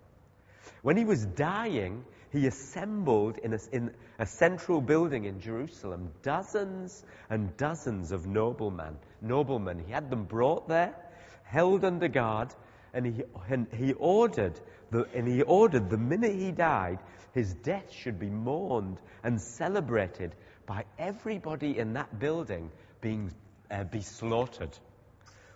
When 0.81 0.97
he 0.97 1.05
was 1.05 1.25
dying, 1.25 2.05
he 2.31 2.47
assembled 2.47 3.37
in 3.37 3.53
a, 3.53 3.59
in 3.71 3.91
a, 4.19 4.25
central 4.25 4.81
building 4.81 5.25
in 5.25 5.39
Jerusalem 5.39 6.11
dozens 6.21 7.03
and 7.29 7.55
dozens 7.57 8.11
of 8.11 8.25
noblemen. 8.25 8.97
Noblemen. 9.21 9.83
He 9.85 9.91
had 9.91 10.09
them 10.09 10.25
brought 10.25 10.67
there, 10.67 10.95
held 11.43 11.85
under 11.85 12.07
guard, 12.07 12.53
and 12.93 13.05
he, 13.05 13.23
and 13.49 13.67
he 13.73 13.93
ordered 13.93 14.59
the, 14.91 15.07
and 15.13 15.27
he 15.27 15.41
ordered 15.41 15.89
the 15.89 15.97
minute 15.97 16.35
he 16.35 16.51
died, 16.51 16.99
his 17.33 17.53
death 17.53 17.91
should 17.91 18.19
be 18.19 18.29
mourned 18.29 18.99
and 19.23 19.41
celebrated 19.41 20.35
by 20.65 20.85
everybody 20.97 21.77
in 21.77 21.93
that 21.93 22.19
building 22.19 22.71
being 23.01 23.31
uh, 23.69 23.83
be 23.83 24.01
slaughtered. 24.01 24.77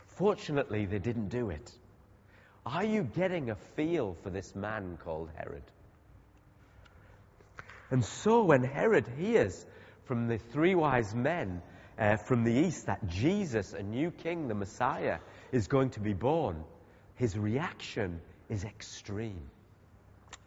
Fortunately, 0.08 0.86
they 0.86 1.00
didn't 1.00 1.30
do 1.30 1.50
it. 1.50 1.72
Are 2.72 2.84
you 2.84 3.02
getting 3.02 3.50
a 3.50 3.56
feel 3.76 4.16
for 4.22 4.30
this 4.30 4.54
man 4.56 5.00
called 5.04 5.32
Herod? 5.36 5.64
And 7.90 8.06
so 8.06 8.44
when 8.44 8.64
Herod 8.64 9.08
hears 9.18 9.66
from 10.06 10.28
the 10.28 10.38
three 10.38 10.76
wise 10.76 11.16
men 11.16 11.64
uh, 11.98 12.18
from 12.18 12.44
the 12.44 12.54
east 12.54 12.86
that 12.86 13.08
Jesus, 13.08 13.74
a 13.74 13.82
new 13.82 14.12
king, 14.12 14.48
the 14.48 14.54
Messiah, 14.54 15.18
is 15.52 15.68
going 15.68 15.90
to 15.92 16.00
be 16.00 16.14
born, 16.14 16.64
his 17.16 17.36
reaction 17.36 18.22
is 18.50 18.64
extreme. 18.64 19.50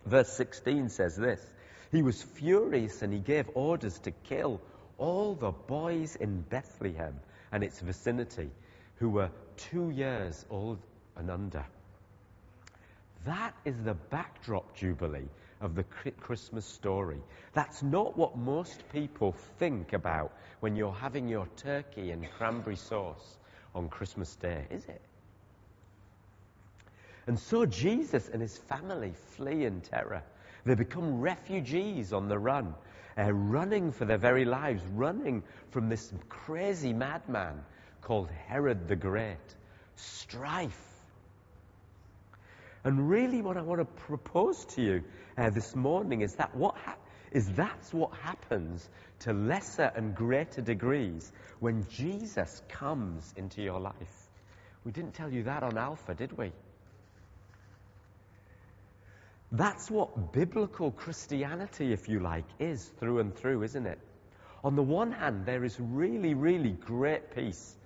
Verse 0.07 0.33
16 0.33 0.91
says 0.91 1.17
this 1.17 1.45
He 1.91 2.03
was 2.03 2.23
furious 2.23 3.03
and 3.03 3.13
he 3.13 3.19
gave 3.19 3.51
orders 3.55 3.99
to 4.01 4.13
kill 4.13 4.61
all 4.97 5.35
the 5.35 5.51
boys 5.51 6.15
in 6.15 6.43
Bethlehem 6.43 7.19
and 7.51 7.65
its 7.65 7.81
vicinity 7.81 8.51
who 8.97 9.11
were 9.11 9.31
two 9.57 9.91
years 9.91 10.47
old 10.49 10.79
and 11.17 11.29
under. 11.29 11.65
That 13.25 13.55
is 13.65 13.77
the 13.85 13.95
backdrop, 13.95 14.75
Jubilee, 14.75 15.29
of 15.61 15.75
the 15.75 15.85
Christmas 15.85 16.67
story. 16.67 17.21
That's 17.53 17.83
not 17.83 18.17
what 18.17 18.37
most 18.37 18.83
people 18.93 19.33
think 19.59 19.93
about 19.93 20.33
when 20.61 20.75
you're 20.75 20.93
having 20.93 21.29
your 21.29 21.47
turkey 21.57 22.11
and 22.11 22.29
cranberry 22.37 22.77
sauce 22.77 23.39
on 23.75 23.89
Christmas 23.89 24.35
Day, 24.35 24.67
is 24.71 24.85
it? 24.87 25.01
And 27.29 27.39
so 27.39 27.65
Jesus 27.65 28.29
and 28.29 28.43
his 28.43 28.59
family 28.59 29.13
flee 29.37 29.65
in 29.65 29.81
terror. 29.81 30.23
They 30.65 30.75
become 30.75 31.21
refugees 31.21 32.13
on 32.13 32.29
the 32.29 32.39
run, 32.39 32.75
uh, 33.17 33.33
running 33.33 33.93
for 33.93 34.05
their 34.05 34.19
very 34.19 34.45
lives, 34.45 34.83
running 34.95 35.45
from 35.71 35.89
this 35.89 36.13
crazy 36.29 36.93
madman 36.93 37.65
called 38.01 38.29
Herod 38.49 38.89
the 38.89 38.97
Great. 38.97 39.39
Strife 39.95 40.92
and 42.85 43.09
really, 43.09 43.43
what 43.43 43.57
I 43.57 43.63
want 43.63 43.81
to 43.81 43.85
propose 43.85 44.65
to 44.75 44.83
you 44.83 45.05
uh, 45.39 45.51
this 45.51 45.77
morning 45.77 46.23
is 46.23 46.35
that 46.35 46.55
what 46.57 46.77
ha- 46.77 46.97
is 47.31 47.49
that's 47.53 47.93
what 47.95 48.13
happens 48.15 48.89
to 49.21 49.33
lesser 49.33 49.91
and 49.95 50.15
greater 50.15 50.61
degrees 50.61 51.31
when 51.61 51.87
Jesus 51.89 52.61
comes 52.69 53.33
into 53.37 53.63
your 53.63 53.79
life. 53.79 54.29
We 54.85 54.91
didn't 54.91 55.15
tell 55.15 55.33
you 55.33 55.45
that 55.45 55.63
on 55.63 55.79
Alpha, 55.79 56.15
did 56.15 56.37
we? 56.37 56.51
That's 59.53 59.91
what 59.91 60.33
biblical 60.33 60.91
Christianity, 60.91 61.93
if 61.93 62.09
you 62.09 62.21
like, 62.21 62.47
is 62.59 62.85
through 62.99 63.21
and 63.21 63.35
through, 63.35 63.63
isn't 63.63 63.87
it? 63.87 63.99
On 64.65 64.77
the 64.77 64.83
one 64.83 65.13
hand, 65.13 65.47
there 65.47 65.63
is 65.63 65.79
really, 65.79 66.35
really 66.35 66.71
great 66.71 67.35
peace. 67.35 67.77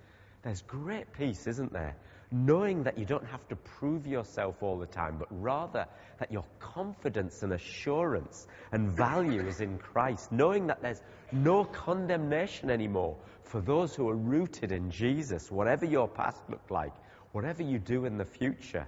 There's 0.43 0.61
great 0.61 1.13
peace, 1.13 1.45
isn't 1.45 1.73
there? 1.73 1.95
Knowing 2.31 2.83
that 2.83 2.97
you 2.97 3.05
don't 3.05 3.25
have 3.25 3.47
to 3.47 3.55
prove 3.55 4.05
yourself 4.05 4.61
all 4.61 4.77
the 4.77 4.85
time, 4.85 5.17
but 5.17 5.27
rather 5.31 5.85
that 6.19 6.31
your 6.31 6.43
confidence 6.59 7.43
and 7.43 7.53
assurance 7.53 8.47
and 8.71 8.91
value 8.91 9.47
is 9.47 9.61
in 9.61 9.77
Christ, 9.77 10.31
knowing 10.31 10.67
that 10.67 10.81
there's 10.81 11.01
no 11.31 11.63
condemnation 11.63 12.69
anymore 12.69 13.15
for 13.43 13.61
those 13.61 13.95
who 13.95 14.09
are 14.09 14.15
rooted 14.15 14.71
in 14.71 14.91
Jesus, 14.91 15.49
whatever 15.49 15.85
your 15.85 16.07
past 16.07 16.41
looked 16.49 16.71
like, 16.71 16.93
whatever 17.31 17.63
you 17.63 17.79
do 17.79 18.05
in 18.05 18.17
the 18.17 18.25
future. 18.25 18.85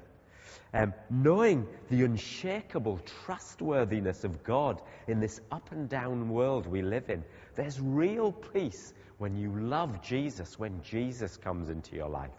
Um, 0.74 0.94
knowing 1.10 1.68
the 1.90 2.04
unshakable 2.04 3.00
trustworthiness 3.26 4.24
of 4.24 4.44
God 4.44 4.82
in 5.08 5.20
this 5.20 5.42
up 5.52 5.72
and 5.72 5.90
down 5.90 6.30
world 6.30 6.68
we 6.68 6.82
live 6.82 7.10
in, 7.10 7.24
there's 7.56 7.80
real 7.80 8.32
peace 8.32 8.94
when 9.18 9.36
you 9.36 9.52
love 9.52 10.02
Jesus, 10.04 10.60
when 10.60 10.82
Jesus 10.84 11.38
comes 11.38 11.70
into 11.70 11.96
your 11.96 12.10
life. 12.10 12.32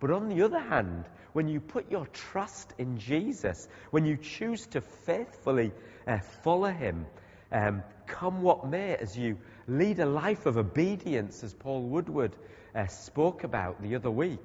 But 0.00 0.10
on 0.10 0.28
the 0.28 0.42
other 0.42 0.58
hand, 0.58 1.04
when 1.32 1.48
you 1.48 1.60
put 1.60 1.90
your 1.90 2.06
trust 2.06 2.72
in 2.78 2.98
Jesus, 2.98 3.68
when 3.90 4.04
you 4.04 4.16
choose 4.16 4.66
to 4.68 4.80
faithfully 4.80 5.72
uh, 6.06 6.18
follow 6.42 6.70
him, 6.70 7.06
um, 7.50 7.82
come 8.06 8.42
what 8.42 8.68
may, 8.68 8.96
as 8.96 9.16
you 9.16 9.38
lead 9.66 10.00
a 10.00 10.06
life 10.06 10.46
of 10.46 10.58
obedience, 10.58 11.42
as 11.42 11.54
Paul 11.54 11.82
Woodward 11.82 12.34
uh, 12.74 12.86
spoke 12.86 13.44
about 13.44 13.82
the 13.82 13.94
other 13.94 14.10
week, 14.10 14.44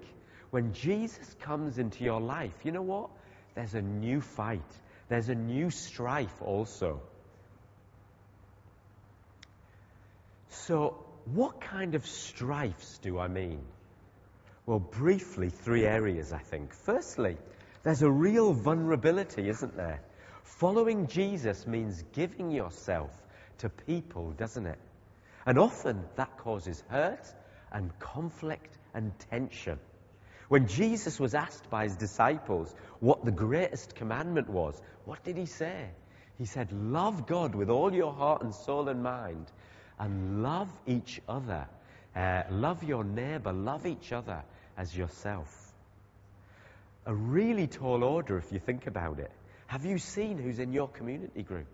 when 0.52 0.74
Jesus 0.74 1.36
comes 1.42 1.78
into 1.78 2.04
your 2.04 2.22
life, 2.22 2.54
you 2.64 2.72
know 2.72 2.82
what? 2.82 3.10
There's 3.56 3.74
a 3.74 3.82
new 3.82 4.22
fight. 4.22 4.62
There's 5.10 5.30
a 5.30 5.36
new 5.36 5.70
strife 5.70 6.42
also. 6.42 7.02
So, 10.50 11.04
what 11.26 11.62
kind 11.62 11.96
of 11.96 12.06
strifes 12.06 13.00
do 13.00 13.20
I 13.20 13.28
mean? 13.28 13.62
Well, 14.70 14.78
briefly, 14.78 15.50
three 15.50 15.84
areas, 15.84 16.32
I 16.32 16.38
think. 16.38 16.76
Firstly, 16.76 17.38
there's 17.82 18.04
a 18.04 18.12
real 18.12 18.54
vulnerability, 18.54 19.50
isn't 19.50 19.76
there? 19.76 20.00
Following 20.44 21.08
Jesus 21.08 21.66
means 21.66 22.04
giving 22.14 22.52
yourself 22.52 23.10
to 23.58 23.70
people, 23.70 24.30
doesn't 24.34 24.68
it? 24.68 24.78
And 25.44 25.58
often 25.58 26.04
that 26.18 26.38
causes 26.38 26.84
hurt 26.88 27.26
and 27.72 27.98
conflict 27.98 28.78
and 28.94 29.12
tension. 29.32 29.80
When 30.50 30.68
Jesus 30.68 31.20
was 31.20 31.34
asked 31.34 31.72
by 31.72 31.86
his 31.86 31.96
disciples 31.96 32.72
what 33.00 33.26
the 33.26 33.32
greatest 33.32 33.96
commandment 33.96 34.52
was, 34.52 34.80
what 35.04 35.24
did 35.24 35.36
he 35.36 35.48
say? 35.48 35.90
He 36.38 36.46
said, 36.46 36.72
Love 36.72 37.26
God 37.26 37.56
with 37.56 37.72
all 37.72 37.92
your 37.92 38.14
heart 38.14 38.44
and 38.44 38.54
soul 38.54 38.88
and 38.88 39.02
mind, 39.02 39.48
and 39.98 40.44
love 40.44 40.70
each 40.86 41.20
other. 41.28 41.68
Uh, 42.16 42.44
love 42.52 42.84
your 42.84 43.04
neighbor, 43.04 43.52
love 43.52 43.88
each 43.88 44.12
other 44.12 44.44
as 44.80 44.96
yourself. 44.96 45.54
A 47.06 47.14
really 47.14 47.68
tall 47.68 48.04
order 48.04 48.38
if 48.38 48.52
you 48.54 48.60
think 48.60 48.88
about 48.88 49.20
it. 49.20 49.30
Have 49.68 49.86
you 49.86 49.98
seen 49.98 50.38
who's 50.38 50.58
in 50.58 50.72
your 50.72 50.88
community 50.88 51.44
group? 51.44 51.68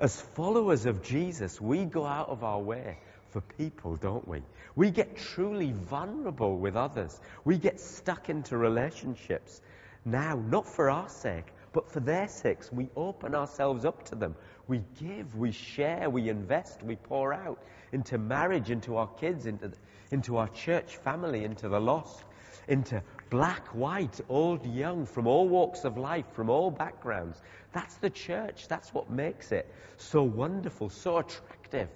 As 0.00 0.20
followers 0.20 0.86
of 0.86 1.02
Jesus, 1.02 1.60
we 1.60 1.84
go 1.84 2.04
out 2.04 2.28
of 2.28 2.42
our 2.44 2.60
way 2.60 2.98
for 3.30 3.40
people, 3.40 3.96
don't 3.96 4.26
we? 4.26 4.42
We 4.74 4.90
get 4.90 5.16
truly 5.16 5.72
vulnerable 5.72 6.58
with 6.58 6.76
others. 6.76 7.18
We 7.44 7.56
get 7.56 7.80
stuck 7.80 8.28
into 8.28 8.56
relationships 8.56 9.60
now, 10.04 10.34
not 10.34 10.66
for 10.66 10.90
our 10.90 11.08
sake, 11.08 11.46
but 11.72 11.90
for 11.90 12.00
their 12.00 12.28
sakes. 12.28 12.72
We 12.72 12.88
open 12.96 13.34
ourselves 13.34 13.84
up 13.84 14.04
to 14.06 14.14
them. 14.14 14.34
We 14.66 14.82
give, 15.00 15.36
we 15.36 15.52
share, 15.52 16.10
we 16.10 16.28
invest, 16.28 16.82
we 16.82 16.96
pour 16.96 17.32
out 17.32 17.62
into 17.92 18.18
marriage, 18.18 18.70
into 18.70 18.96
our 18.96 19.08
kids, 19.08 19.46
into 19.46 19.72
into 20.10 20.36
our 20.36 20.48
church 20.48 20.96
family, 20.96 21.44
into 21.44 21.68
the 21.68 21.80
lost, 21.80 22.24
into 22.68 23.02
black, 23.30 23.66
white, 23.68 24.20
old, 24.28 24.64
young, 24.66 25.06
from 25.06 25.26
all 25.26 25.48
walks 25.48 25.84
of 25.84 25.96
life, 25.96 26.26
from 26.32 26.50
all 26.50 26.70
backgrounds. 26.70 27.40
That's 27.72 27.96
the 27.96 28.10
church. 28.10 28.68
That's 28.68 28.92
what 28.94 29.10
makes 29.10 29.52
it 29.52 29.70
so 29.96 30.22
wonderful, 30.22 30.90
so 30.90 31.18
attractive, 31.18 31.88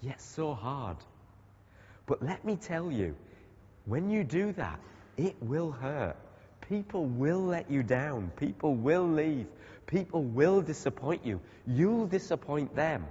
yet 0.00 0.20
so 0.20 0.54
hard. 0.54 0.96
But 2.06 2.22
let 2.22 2.44
me 2.44 2.56
tell 2.56 2.90
you, 2.90 3.14
when 3.86 4.10
you 4.10 4.24
do 4.24 4.52
that, 4.52 4.80
it 5.16 5.36
will 5.40 5.70
hurt. 5.70 6.16
People 6.68 7.06
will 7.06 7.44
let 7.44 7.70
you 7.70 7.82
down. 7.82 8.30
People 8.36 8.74
will 8.74 9.06
leave. 9.08 9.46
People 9.86 10.22
will 10.22 10.60
disappoint 10.60 11.24
you. 11.24 11.40
You'll 11.66 12.06
disappoint 12.06 12.74
them. 12.76 13.04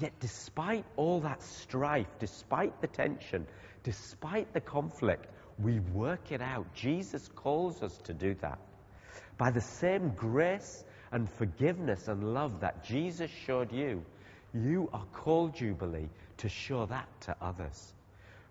Yet, 0.00 0.12
despite 0.18 0.86
all 0.96 1.20
that 1.20 1.42
strife, 1.42 2.06
despite 2.18 2.80
the 2.80 2.86
tension, 2.86 3.46
despite 3.82 4.52
the 4.54 4.60
conflict, 4.60 5.26
we 5.58 5.78
work 5.78 6.32
it 6.32 6.40
out. 6.40 6.72
Jesus 6.74 7.28
calls 7.36 7.82
us 7.82 7.96
to 8.04 8.14
do 8.14 8.34
that. 8.40 8.58
By 9.36 9.50
the 9.50 9.60
same 9.60 10.10
grace 10.16 10.84
and 11.12 11.28
forgiveness 11.28 12.08
and 12.08 12.32
love 12.32 12.60
that 12.60 12.84
Jesus 12.84 13.30
showed 13.46 13.72
you, 13.72 14.02
you 14.54 14.88
are 14.92 15.04
called, 15.12 15.54
Jubilee, 15.54 16.08
to 16.38 16.48
show 16.48 16.86
that 16.86 17.08
to 17.22 17.36
others. 17.40 17.92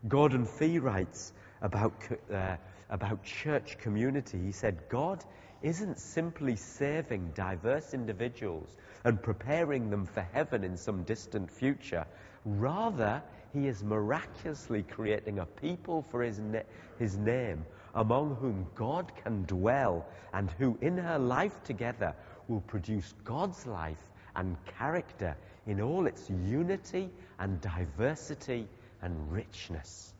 Gordon 0.07 0.45
Fee 0.45 0.77
writes 0.77 1.33
about, 1.61 1.93
uh, 2.31 2.57
about 2.89 3.23
church 3.23 3.77
community. 3.79 4.37
He 4.37 4.51
said, 4.51 4.87
God 4.87 5.23
isn't 5.61 5.99
simply 5.99 6.55
saving 6.55 7.31
diverse 7.35 7.93
individuals 7.93 8.77
and 9.03 9.21
preparing 9.21 9.89
them 9.89 10.05
for 10.05 10.21
heaven 10.21 10.63
in 10.63 10.77
some 10.77 11.03
distant 11.03 11.49
future. 11.51 12.05
Rather, 12.45 13.21
he 13.53 13.67
is 13.67 13.83
miraculously 13.83 14.83
creating 14.83 15.39
a 15.39 15.45
people 15.45 16.01
for 16.01 16.21
his, 16.21 16.39
na- 16.39 16.61
his 16.97 17.17
name 17.17 17.65
among 17.95 18.35
whom 18.35 18.67
God 18.75 19.11
can 19.23 19.43
dwell 19.45 20.05
and 20.33 20.51
who 20.51 20.77
in 20.81 20.97
her 20.97 21.17
life 21.19 21.63
together 21.63 22.13
will 22.47 22.61
produce 22.61 23.13
God's 23.23 23.65
life 23.65 24.03
and 24.35 24.55
character 24.65 25.35
in 25.67 25.81
all 25.81 26.07
its 26.07 26.29
unity 26.29 27.09
and 27.39 27.59
diversity 27.61 28.67
and 29.01 29.31
richness. 29.31 30.13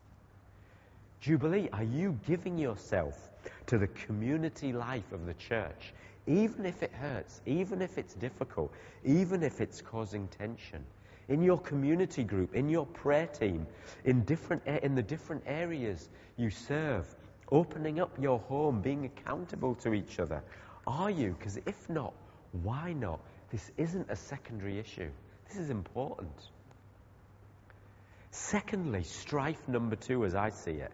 Jubilee, 1.20 1.68
are 1.72 1.84
you 1.84 2.18
giving 2.26 2.58
yourself 2.58 3.28
to 3.66 3.78
the 3.78 3.88
community 3.88 4.72
life 4.72 5.12
of 5.12 5.26
the 5.26 5.34
church 5.34 5.92
even 6.26 6.66
if 6.66 6.82
it 6.82 6.92
hurts, 6.92 7.40
even 7.46 7.82
if 7.82 7.98
it's 7.98 8.14
difficult, 8.14 8.72
even 9.04 9.42
if 9.42 9.60
it's 9.60 9.80
causing 9.80 10.28
tension, 10.28 10.84
in 11.28 11.42
your 11.42 11.58
community 11.58 12.24
group, 12.24 12.54
in 12.54 12.68
your 12.68 12.86
prayer 12.86 13.26
team, 13.26 13.66
in, 14.04 14.22
different, 14.24 14.64
in 14.66 14.94
the 14.94 15.02
different 15.02 15.42
areas 15.46 16.08
you 16.36 16.50
serve, 16.50 17.06
opening 17.50 18.00
up 18.00 18.16
your 18.20 18.38
home, 18.40 18.80
being 18.80 19.06
accountable 19.06 19.74
to 19.76 19.94
each 19.94 20.18
other? 20.20 20.42
Are 20.86 21.10
you? 21.10 21.34
Because 21.38 21.56
if 21.66 21.88
not, 21.88 22.12
why 22.62 22.92
not? 22.92 23.20
This 23.50 23.70
isn't 23.76 24.10
a 24.10 24.16
secondary 24.16 24.78
issue. 24.78 25.10
This 25.48 25.56
is 25.56 25.70
important. 25.70 26.50
Secondly, 28.30 29.02
strife 29.02 29.68
number 29.68 29.96
two, 29.96 30.24
as 30.24 30.34
I 30.34 30.50
see 30.50 30.72
it. 30.72 30.92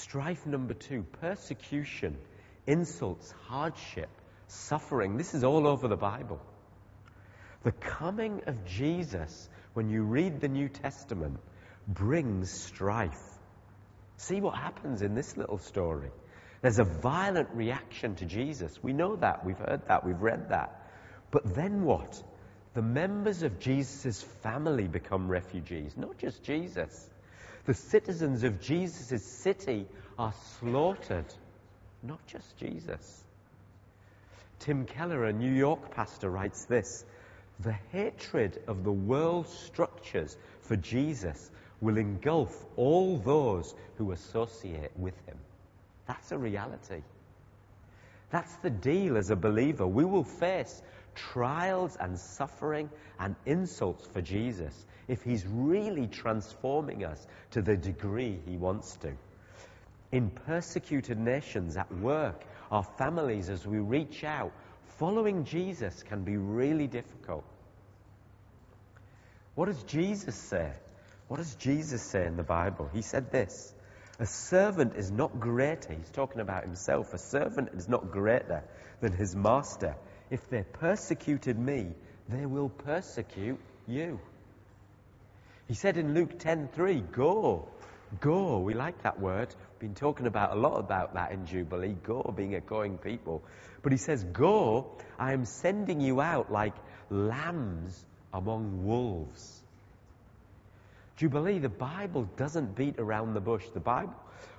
Strife 0.00 0.44
number 0.44 0.74
two, 0.74 1.04
persecution, 1.20 2.18
insults, 2.66 3.32
hardship, 3.46 4.10
suffering. 4.46 5.16
This 5.16 5.32
is 5.32 5.42
all 5.42 5.66
over 5.66 5.88
the 5.88 5.96
Bible. 5.96 6.38
The 7.62 7.72
coming 7.72 8.42
of 8.46 8.66
Jesus, 8.66 9.48
when 9.72 9.88
you 9.88 10.02
read 10.02 10.40
the 10.40 10.48
New 10.48 10.68
Testament, 10.68 11.40
brings 11.88 12.50
strife. 12.50 13.22
See 14.18 14.42
what 14.42 14.54
happens 14.54 15.00
in 15.00 15.14
this 15.14 15.34
little 15.34 15.58
story. 15.58 16.10
There's 16.60 16.78
a 16.78 16.84
violent 16.84 17.48
reaction 17.54 18.16
to 18.16 18.26
Jesus. 18.26 18.78
We 18.82 18.92
know 18.92 19.16
that. 19.16 19.46
We've 19.46 19.58
heard 19.58 19.88
that. 19.88 20.04
We've 20.04 20.20
read 20.20 20.50
that. 20.50 20.90
But 21.30 21.54
then 21.54 21.84
what? 21.84 22.22
The 22.74 22.82
members 22.82 23.42
of 23.42 23.60
Jesus' 23.60 24.22
family 24.42 24.88
become 24.88 25.28
refugees, 25.28 25.96
not 25.96 26.18
just 26.18 26.42
Jesus. 26.42 27.08
The 27.66 27.74
citizens 27.74 28.44
of 28.44 28.60
Jesus' 28.60 29.24
city 29.24 29.86
are 30.18 30.32
slaughtered, 30.58 31.26
not 32.02 32.24
just 32.26 32.56
Jesus. 32.56 33.24
Tim 34.60 34.86
Keller, 34.86 35.24
a 35.24 35.32
New 35.32 35.52
York 35.52 35.90
pastor, 35.90 36.30
writes 36.30 36.64
this 36.64 37.04
the 37.60 37.76
hatred 37.90 38.62
of 38.68 38.84
the 38.84 38.92
world's 38.92 39.52
structures 39.52 40.36
for 40.60 40.76
Jesus 40.76 41.50
will 41.80 41.96
engulf 41.96 42.64
all 42.76 43.18
those 43.18 43.74
who 43.98 44.12
associate 44.12 44.92
with 44.96 45.14
him. 45.26 45.36
That's 46.06 46.32
a 46.32 46.38
reality. 46.38 47.02
That's 48.30 48.54
the 48.56 48.70
deal 48.70 49.16
as 49.16 49.30
a 49.30 49.36
believer. 49.36 49.86
We 49.86 50.04
will 50.04 50.24
face 50.24 50.82
trials 51.16 51.96
and 51.98 52.18
suffering 52.18 52.90
and 53.18 53.34
insults 53.44 54.06
for 54.06 54.20
Jesus 54.20 54.86
if 55.08 55.22
he's 55.22 55.44
really 55.46 56.06
transforming 56.06 57.04
us 57.04 57.26
to 57.52 57.62
the 57.62 57.76
degree 57.76 58.38
he 58.46 58.56
wants 58.56 58.96
to. 58.98 59.12
In 60.12 60.30
persecuted 60.30 61.18
nations, 61.18 61.76
at 61.76 61.92
work, 61.92 62.44
our 62.70 62.84
families, 62.98 63.48
as 63.48 63.66
we 63.66 63.78
reach 63.78 64.22
out, 64.24 64.52
following 64.98 65.44
Jesus 65.44 66.02
can 66.02 66.22
be 66.22 66.36
really 66.36 66.86
difficult. 66.86 67.44
What 69.54 69.66
does 69.66 69.82
Jesus 69.84 70.34
say? 70.34 70.72
What 71.28 71.38
does 71.38 71.54
Jesus 71.56 72.02
say 72.02 72.26
in 72.26 72.36
the 72.36 72.44
Bible? 72.44 72.88
He 72.92 73.02
said 73.02 73.32
this 73.32 73.74
A 74.20 74.26
servant 74.26 74.94
is 74.96 75.10
not 75.10 75.40
greater, 75.40 75.94
he's 75.94 76.10
talking 76.10 76.40
about 76.40 76.64
himself, 76.64 77.12
a 77.14 77.18
servant 77.18 77.70
is 77.74 77.88
not 77.88 78.10
greater 78.10 78.62
than 79.00 79.12
his 79.12 79.34
master. 79.34 79.96
If 80.30 80.48
they 80.50 80.62
persecuted 80.62 81.58
me, 81.58 81.94
they 82.28 82.46
will 82.46 82.68
persecute 82.68 83.60
you. 83.86 84.18
He 85.68 85.74
said 85.74 85.96
in 85.96 86.14
Luke 86.14 86.38
10:3, 86.38 87.00
"Go, 87.12 87.68
go." 88.20 88.58
We 88.58 88.74
like 88.74 89.02
that 89.02 89.20
word. 89.20 89.48
We've 89.48 89.80
been 89.80 89.94
talking 89.94 90.26
about 90.26 90.56
a 90.56 90.60
lot 90.60 90.78
about 90.78 91.14
that 91.14 91.32
in 91.32 91.46
Jubilee. 91.46 91.96
Go, 92.02 92.22
being 92.36 92.54
a 92.54 92.60
going 92.60 92.98
people. 92.98 93.42
But 93.82 93.92
he 93.92 93.98
says, 93.98 94.24
"Go. 94.24 94.96
I 95.18 95.32
am 95.32 95.44
sending 95.44 96.00
you 96.00 96.20
out 96.20 96.50
like 96.50 96.74
lambs 97.10 98.04
among 98.32 98.84
wolves." 98.84 99.62
Jubilee, 101.16 101.58
the 101.60 101.68
Bible 101.68 102.28
doesn't 102.36 102.74
beat 102.74 102.98
around 102.98 103.34
the 103.34 103.40
bush. 103.40 103.66
The 103.70 103.80
Bible 103.80 104.14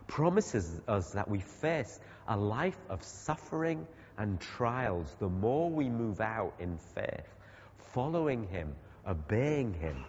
promises 0.08 0.82
us 0.88 1.12
that 1.12 1.30
we 1.30 1.40
face 1.40 2.00
a 2.28 2.38
life 2.38 2.80
of 2.90 3.04
suffering 3.04 3.86
and 4.18 4.40
trials 4.40 5.16
the 5.20 5.30
more 5.30 5.70
we 5.70 5.90
move 5.90 6.22
out 6.22 6.56
in 6.60 6.78
faith, 6.96 7.28
following 7.94 8.48
Him, 8.48 8.76
obeying 9.08 9.74
Him. 9.74 10.06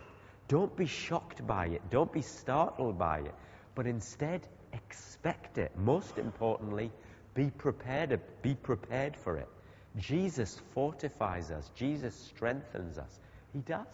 Don't 0.48 0.74
be 0.74 0.86
shocked 0.86 1.46
by 1.46 1.66
it. 1.66 1.82
Don't 1.90 2.12
be 2.12 2.22
startled 2.22 2.98
by 2.98 3.18
it. 3.20 3.34
But 3.74 3.86
instead, 3.86 4.40
expect 4.72 5.58
it. 5.58 5.76
Most 5.76 6.18
importantly, 6.18 6.90
be 7.34 7.50
prepared, 7.50 8.20
be 8.42 8.54
prepared 8.54 9.16
for 9.16 9.36
it. 9.36 9.48
Jesus 9.96 10.60
fortifies 10.74 11.50
us. 11.50 11.70
Jesus 11.76 12.14
strengthens 12.14 12.98
us. 12.98 13.20
He 13.52 13.60
does. 13.60 13.86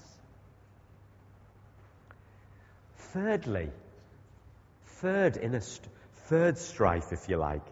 Thirdly, 3.12 3.70
third 4.87 5.37
in 5.37 5.55
a 5.55 5.61
st- 5.61 5.88
third 6.27 6.59
strife, 6.59 7.12
if 7.12 7.29
you 7.29 7.37
like, 7.37 7.62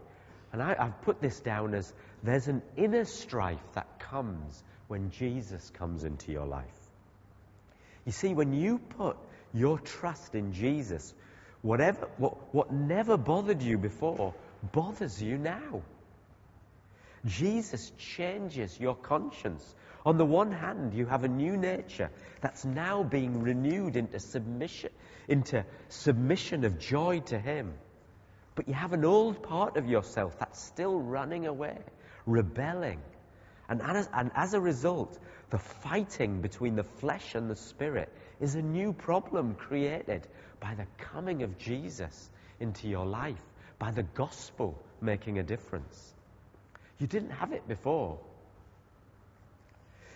and 0.52 0.62
I, 0.62 0.76
I've 0.78 1.02
put 1.02 1.20
this 1.20 1.40
down 1.40 1.74
as 1.74 1.92
there's 2.22 2.48
an 2.48 2.62
inner 2.76 3.04
strife 3.04 3.72
that 3.74 3.98
comes 3.98 4.62
when 4.88 5.10
Jesus 5.10 5.70
comes 5.70 6.04
into 6.04 6.30
your 6.30 6.46
life. 6.46 6.66
You 8.04 8.12
see, 8.12 8.34
when 8.34 8.52
you 8.52 8.78
put 8.78 9.16
your 9.54 9.78
trust 9.78 10.34
in 10.34 10.52
Jesus, 10.52 11.14
whatever, 11.62 12.08
what, 12.18 12.54
what 12.54 12.72
never 12.72 13.16
bothered 13.16 13.62
you 13.62 13.78
before 13.78 14.34
bothers 14.72 15.22
you 15.22 15.38
now. 15.38 15.82
Jesus 17.24 17.92
changes 17.98 18.78
your 18.78 18.94
conscience. 18.94 19.74
On 20.04 20.18
the 20.18 20.24
one 20.24 20.50
hand, 20.50 20.94
you 20.94 21.06
have 21.06 21.22
a 21.22 21.28
new 21.28 21.56
nature 21.56 22.10
that's 22.40 22.64
now 22.64 23.04
being 23.04 23.42
renewed 23.42 23.96
into 23.96 24.18
submission, 24.18 24.90
into 25.28 25.64
submission 25.88 26.64
of 26.64 26.78
joy 26.78 27.20
to 27.26 27.38
Him. 27.38 27.74
But 28.54 28.68
you 28.68 28.74
have 28.74 28.92
an 28.92 29.04
old 29.04 29.42
part 29.42 29.76
of 29.76 29.88
yourself 29.88 30.38
that's 30.38 30.62
still 30.62 30.98
running 30.98 31.46
away, 31.46 31.78
rebelling. 32.26 33.00
And 33.68 33.80
as, 33.80 34.08
and 34.12 34.30
as 34.34 34.54
a 34.54 34.60
result, 34.60 35.18
the 35.50 35.58
fighting 35.58 36.42
between 36.42 36.76
the 36.76 36.84
flesh 36.84 37.34
and 37.34 37.48
the 37.48 37.56
spirit 37.56 38.12
is 38.40 38.54
a 38.54 38.62
new 38.62 38.92
problem 38.92 39.54
created 39.54 40.26
by 40.60 40.74
the 40.74 40.86
coming 40.98 41.42
of 41.42 41.58
Jesus 41.58 42.30
into 42.60 42.88
your 42.88 43.06
life, 43.06 43.42
by 43.78 43.90
the 43.90 44.02
gospel 44.02 44.78
making 45.00 45.38
a 45.38 45.42
difference. 45.42 46.14
You 46.98 47.06
didn't 47.06 47.30
have 47.30 47.52
it 47.52 47.66
before. 47.66 48.18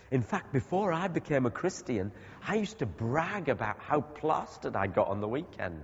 In 0.09 0.21
fact, 0.21 0.53
before 0.53 0.93
I 0.93 1.07
became 1.07 1.45
a 1.45 1.51
Christian, 1.51 2.11
I 2.47 2.55
used 2.55 2.79
to 2.79 2.85
brag 2.85 3.49
about 3.49 3.79
how 3.79 4.01
plastered 4.01 4.75
I 4.75 4.87
got 4.87 5.09
on 5.09 5.19
the 5.19 5.27
weekend. 5.27 5.83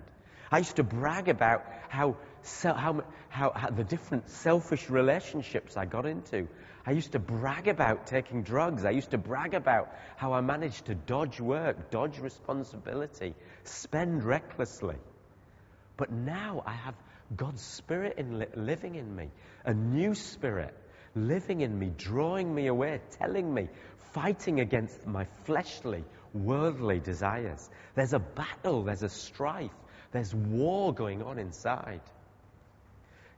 I 0.50 0.60
used 0.60 0.78
to 0.78 0.84
brag 0.84 1.28
about 1.28 1.66
how, 1.90 2.16
how, 2.44 3.04
how, 3.30 3.52
how, 3.56 3.70
the 3.70 3.84
different 3.84 4.30
selfish 4.30 4.90
relationships 4.90 5.78
I 5.78 5.86
got 5.86 6.06
into. 6.06 6.48
I 6.86 6.92
used 6.92 7.14
to 7.14 7.20
brag 7.20 7.68
about 7.68 8.08
taking 8.08 8.44
drugs. 8.44 8.84
I 8.84 8.92
used 8.92 9.12
to 9.12 9.18
brag 9.18 9.54
about 9.54 9.96
how 10.18 10.34
I 10.34 10.42
managed 10.42 10.86
to 10.86 10.96
dodge 10.96 11.40
work, 11.40 11.92
dodge 11.92 12.20
responsibility, 12.20 13.36
spend 13.64 14.24
recklessly. 14.24 14.98
But 15.96 16.12
now 16.12 16.64
I 16.66 16.74
have 16.74 16.96
God's 17.36 17.62
Spirit 17.62 18.18
in, 18.18 18.46
living 18.56 18.96
in 18.96 19.16
me, 19.16 19.30
a 19.64 19.74
new 19.74 20.14
Spirit 20.14 20.76
living 21.16 21.62
in 21.62 21.78
me, 21.78 21.92
drawing 21.98 22.54
me 22.54 22.68
away, 22.68 23.00
telling 23.20 23.54
me, 23.54 23.70
fighting 24.14 24.60
against 24.60 25.06
my 25.06 25.26
fleshly, 25.46 26.04
worldly 26.34 27.00
desires. 27.00 27.70
There's 27.96 28.14
a 28.14 28.20
battle, 28.20 28.84
there's 28.84 29.04
a 29.04 29.10
strife, 29.10 29.72
there's 30.12 30.34
war 30.34 30.94
going 30.94 31.22
on 31.22 31.40
inside. 31.40 32.02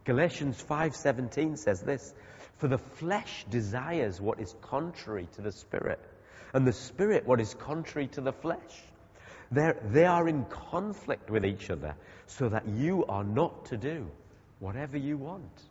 Galatians 0.05 0.63
5:17 0.63 1.57
says 1.57 1.81
this, 1.81 2.13
for 2.57 2.67
the 2.67 2.77
flesh 2.77 3.45
desires 3.49 4.21
what 4.21 4.39
is 4.39 4.55
contrary 4.61 5.27
to 5.33 5.41
the 5.41 5.51
spirit, 5.51 5.99
and 6.53 6.65
the 6.65 6.73
spirit 6.73 7.25
what 7.25 7.41
is 7.41 7.53
contrary 7.53 8.07
to 8.09 8.21
the 8.21 8.31
flesh. 8.31 8.83
They're, 9.51 9.77
they 9.83 10.05
are 10.05 10.27
in 10.27 10.45
conflict 10.45 11.29
with 11.29 11.45
each 11.45 11.69
other, 11.69 11.95
so 12.27 12.49
that 12.49 12.67
you 12.67 13.05
are 13.05 13.23
not 13.23 13.65
to 13.65 13.77
do 13.77 14.09
whatever 14.59 14.97
you 14.97 15.17
want. 15.17 15.63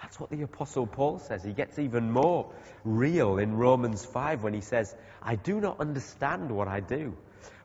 That's 0.00 0.20
what 0.20 0.30
the 0.30 0.42
Apostle 0.42 0.86
Paul 0.86 1.18
says. 1.18 1.42
He 1.42 1.52
gets 1.52 1.78
even 1.78 2.10
more 2.10 2.52
real 2.84 3.38
in 3.38 3.56
Romans 3.56 4.04
5 4.04 4.42
when 4.42 4.54
he 4.54 4.60
says, 4.60 4.94
I 5.22 5.34
do 5.36 5.60
not 5.60 5.80
understand 5.80 6.50
what 6.50 6.68
I 6.68 6.80
do. 6.80 7.16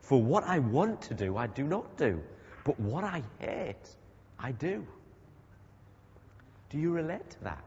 For 0.01 0.21
what 0.21 0.43
I 0.45 0.59
want 0.59 1.03
to 1.03 1.13
do, 1.13 1.37
I 1.37 1.47
do 1.47 1.63
not 1.63 1.97
do. 1.97 2.21
But 2.63 2.79
what 2.79 3.03
I 3.03 3.21
hate, 3.39 3.95
I 4.39 4.51
do. 4.51 4.87
Do 6.71 6.79
you 6.79 6.91
relate 6.91 7.29
to 7.29 7.43
that? 7.43 7.63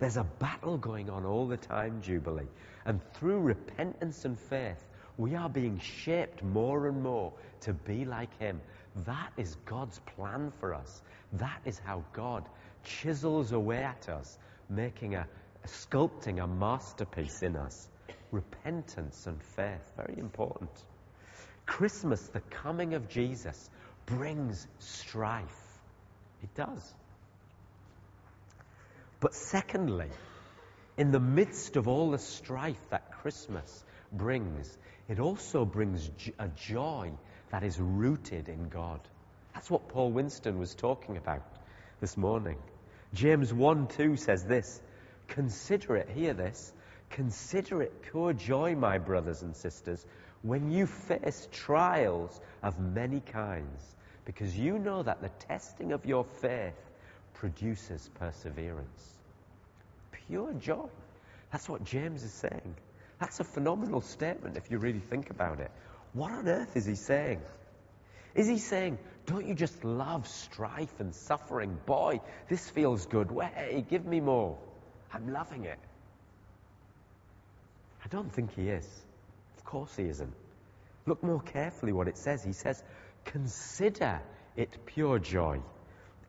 There's 0.00 0.16
a 0.16 0.24
battle 0.24 0.78
going 0.78 1.08
on 1.08 1.24
all 1.24 1.46
the 1.46 1.56
time, 1.56 2.02
Jubilee. 2.02 2.48
And 2.84 3.00
through 3.14 3.38
repentance 3.38 4.24
and 4.24 4.36
faith, 4.36 4.84
we 5.16 5.36
are 5.36 5.48
being 5.48 5.78
shaped 5.78 6.42
more 6.42 6.88
and 6.88 7.02
more 7.02 7.32
to 7.60 7.72
be 7.72 8.04
like 8.04 8.36
Him. 8.40 8.60
That 9.06 9.32
is 9.36 9.54
God's 9.64 10.00
plan 10.16 10.52
for 10.58 10.74
us. 10.74 11.02
That 11.34 11.60
is 11.64 11.78
how 11.78 12.02
God 12.12 12.44
chisels 12.84 13.52
away 13.52 13.84
at 13.84 14.08
us, 14.08 14.38
making 14.68 15.14
a, 15.14 15.28
sculpting 15.66 16.42
a 16.42 16.46
masterpiece 16.48 17.42
in 17.42 17.54
us. 17.54 17.88
repentance 18.32 19.26
and 19.26 19.40
faith. 19.40 19.92
Very 19.96 20.18
important. 20.18 20.70
Christmas, 21.66 22.20
the 22.28 22.40
coming 22.40 22.94
of 22.94 23.08
Jesus, 23.08 23.70
brings 24.06 24.66
strife. 24.80 25.78
It 26.42 26.52
does. 26.54 26.94
But 29.22 29.34
secondly, 29.34 30.08
in 30.96 31.12
the 31.12 31.20
midst 31.20 31.76
of 31.76 31.86
all 31.86 32.10
the 32.10 32.18
strife 32.18 32.90
that 32.90 33.12
Christmas 33.12 33.84
brings, 34.10 34.76
it 35.08 35.20
also 35.20 35.64
brings 35.64 36.10
a 36.40 36.48
joy 36.48 37.12
that 37.50 37.62
is 37.62 37.78
rooted 37.78 38.48
in 38.48 38.68
God. 38.68 38.98
That's 39.54 39.70
what 39.70 39.88
Paul 39.88 40.10
Winston 40.10 40.58
was 40.58 40.74
talking 40.74 41.16
about 41.18 41.44
this 42.00 42.16
morning. 42.16 42.56
James 43.14 43.54
1 43.54 43.86
2 43.96 44.16
says 44.16 44.44
this 44.44 44.80
Consider 45.28 45.94
it, 45.94 46.08
hear 46.08 46.34
this, 46.34 46.72
consider 47.10 47.80
it 47.80 48.02
pure 48.02 48.32
joy, 48.32 48.74
my 48.74 48.98
brothers 48.98 49.42
and 49.42 49.54
sisters, 49.54 50.04
when 50.42 50.72
you 50.72 50.86
face 50.86 51.46
trials 51.52 52.40
of 52.60 52.80
many 52.80 53.20
kinds, 53.20 53.94
because 54.24 54.58
you 54.58 54.80
know 54.80 55.04
that 55.04 55.22
the 55.22 55.30
testing 55.46 55.92
of 55.92 56.04
your 56.06 56.24
faith 56.24 56.74
produces 57.34 58.08
perseverance. 58.18 59.08
Pure 60.26 60.54
joy. 60.54 60.88
That's 61.50 61.68
what 61.68 61.84
James 61.84 62.22
is 62.22 62.32
saying. 62.32 62.74
That's 63.18 63.40
a 63.40 63.44
phenomenal 63.44 64.00
statement 64.00 64.56
if 64.56 64.70
you 64.70 64.78
really 64.78 65.00
think 65.00 65.30
about 65.30 65.60
it. 65.60 65.70
What 66.12 66.32
on 66.32 66.48
earth 66.48 66.76
is 66.76 66.86
he 66.86 66.94
saying? 66.94 67.40
Is 68.34 68.48
he 68.48 68.58
saying, 68.58 68.98
don't 69.26 69.46
you 69.46 69.54
just 69.54 69.84
love 69.84 70.26
strife 70.26 71.00
and 71.00 71.14
suffering? 71.14 71.78
Boy, 71.86 72.20
this 72.48 72.68
feels 72.70 73.06
good. 73.06 73.30
Hey, 73.54 73.84
give 73.88 74.04
me 74.04 74.20
more. 74.20 74.58
I'm 75.12 75.32
loving 75.32 75.64
it. 75.64 75.78
I 78.04 78.08
don't 78.08 78.32
think 78.32 78.54
he 78.54 78.68
is. 78.68 78.88
Of 79.58 79.64
course 79.64 79.94
he 79.96 80.04
isn't. 80.04 80.32
Look 81.06 81.22
more 81.22 81.40
carefully 81.40 81.92
what 81.92 82.08
it 82.08 82.16
says. 82.16 82.42
He 82.42 82.52
says, 82.52 82.82
consider 83.24 84.20
it 84.56 84.86
pure 84.86 85.18
joy 85.18 85.60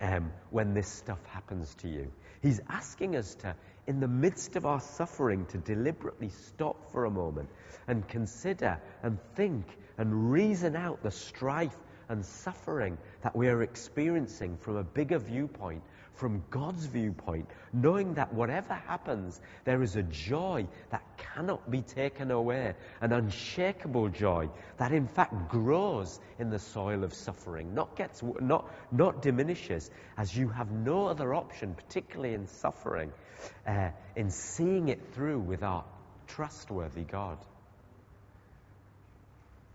um, 0.03 0.31
when 0.51 0.73
this 0.73 0.87
stuff 0.87 1.25
happens 1.27 1.73
to 1.75 1.87
you. 1.87 2.11
He's 2.41 2.59
asking 2.69 3.15
us 3.15 3.35
to, 3.35 3.55
in 3.87 4.01
the 4.01 4.07
midst 4.07 4.57
of 4.57 4.65
our 4.65 4.81
suffering, 4.81 5.45
to 5.47 5.57
deliberately 5.57 6.29
stop 6.29 6.91
for 6.91 7.05
a 7.05 7.09
moment 7.09 7.49
and 7.87 8.07
consider 8.07 8.79
and 9.01 9.17
think 9.35 9.65
and 9.97 10.31
reason 10.31 10.75
out 10.75 11.01
the 11.01 11.11
strife 11.11 11.75
and 12.09 12.25
suffering 12.25 12.97
that 13.21 13.35
we 13.35 13.47
are 13.47 13.63
experiencing 13.63 14.57
from 14.57 14.75
a 14.75 14.83
bigger 14.83 15.19
viewpoint, 15.19 15.81
from 16.15 16.43
God's 16.49 16.85
viewpoint, 16.85 17.49
knowing 17.71 18.13
that 18.15 18.33
whatever 18.33 18.73
happens, 18.73 19.39
there 19.65 19.81
is 19.81 19.95
a 19.95 20.03
joy 20.03 20.67
that 20.91 21.03
cannot 21.17 21.69
be 21.69 21.81
taken 21.81 22.29
away, 22.29 22.75
an 23.01 23.11
unshakable 23.11 24.09
joy 24.09 24.49
that 24.77 24.91
in 24.91 25.07
fact 25.07 25.49
grows 25.49 26.19
in 26.37 26.49
the 26.49 26.59
soil 26.59 27.03
of 27.03 27.13
suffering, 27.13 27.73
not 27.73 27.95
gets, 27.95 28.21
not, 28.39 28.71
not 28.91 29.21
diminishes, 29.21 29.89
as 30.17 30.35
you 30.35 30.49
have 30.49 30.71
no 30.71 31.07
other 31.07 31.33
option, 31.33 31.73
particularly 31.73 32.35
in 32.35 32.47
suffering, 32.47 33.11
uh, 33.67 33.89
in 34.15 34.29
seeing 34.29 34.89
it 34.89 35.13
through 35.13 35.39
with 35.39 35.63
our 35.63 35.83
trustworthy 36.27 37.03
God. 37.03 37.37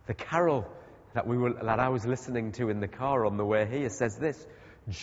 The 0.06 0.14
carol 0.14 0.66
that, 1.14 1.26
we 1.26 1.36
were, 1.36 1.52
that 1.52 1.80
I 1.80 1.88
was 1.88 2.06
listening 2.06 2.52
to 2.52 2.70
in 2.70 2.80
the 2.80 2.88
car 2.88 3.26
on 3.26 3.36
the 3.36 3.44
way 3.44 3.66
here 3.68 3.88
says 3.88 4.16
this. 4.16 4.46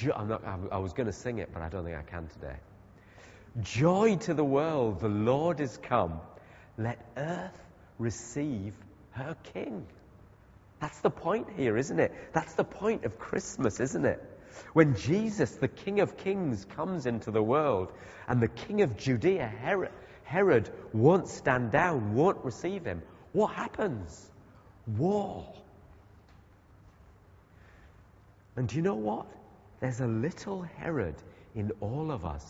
Not, 0.07 0.43
I 0.71 0.77
was 0.77 0.93
going 0.93 1.07
to 1.07 1.13
sing 1.13 1.37
it, 1.37 1.49
but 1.53 1.61
I 1.61 1.69
don't 1.69 1.85
think 1.85 1.97
I 1.97 2.01
can 2.01 2.27
today. 2.27 2.55
Joy 3.61 4.17
to 4.17 4.33
the 4.33 4.43
world, 4.43 4.99
the 4.99 5.09
Lord 5.09 5.59
is 5.59 5.77
come. 5.77 6.19
Let 6.77 6.99
earth 7.15 7.57
receive 7.99 8.73
her 9.11 9.35
King. 9.53 9.85
That's 10.79 10.99
the 10.99 11.09
point 11.09 11.47
here, 11.55 11.77
isn't 11.77 11.99
it? 11.99 12.13
That's 12.33 12.53
the 12.55 12.63
point 12.63 13.05
of 13.05 13.17
Christmas, 13.17 13.79
isn't 13.79 14.05
it? 14.05 14.21
When 14.73 14.95
Jesus, 14.95 15.51
the 15.51 15.67
King 15.67 15.99
of 15.99 16.17
Kings, 16.17 16.65
comes 16.65 17.05
into 17.05 17.31
the 17.31 17.43
world 17.43 17.91
and 18.27 18.41
the 18.41 18.47
King 18.47 18.81
of 18.81 18.97
Judea, 18.97 19.47
Herod, 19.47 19.91
Herod 20.23 20.69
won't 20.93 21.27
stand 21.27 21.71
down, 21.71 22.15
won't 22.15 22.43
receive 22.43 22.83
him, 22.83 23.01
what 23.31 23.53
happens? 23.53 24.31
War. 24.97 25.45
And 28.55 28.67
do 28.67 28.75
you 28.75 28.81
know 28.81 28.95
what? 28.95 29.27
There's 29.85 30.01
a 30.01 30.07
little 30.07 30.63
Herod 30.63 31.13
in 31.53 31.71
all 31.79 32.09
of 32.09 32.25
us, 32.25 32.43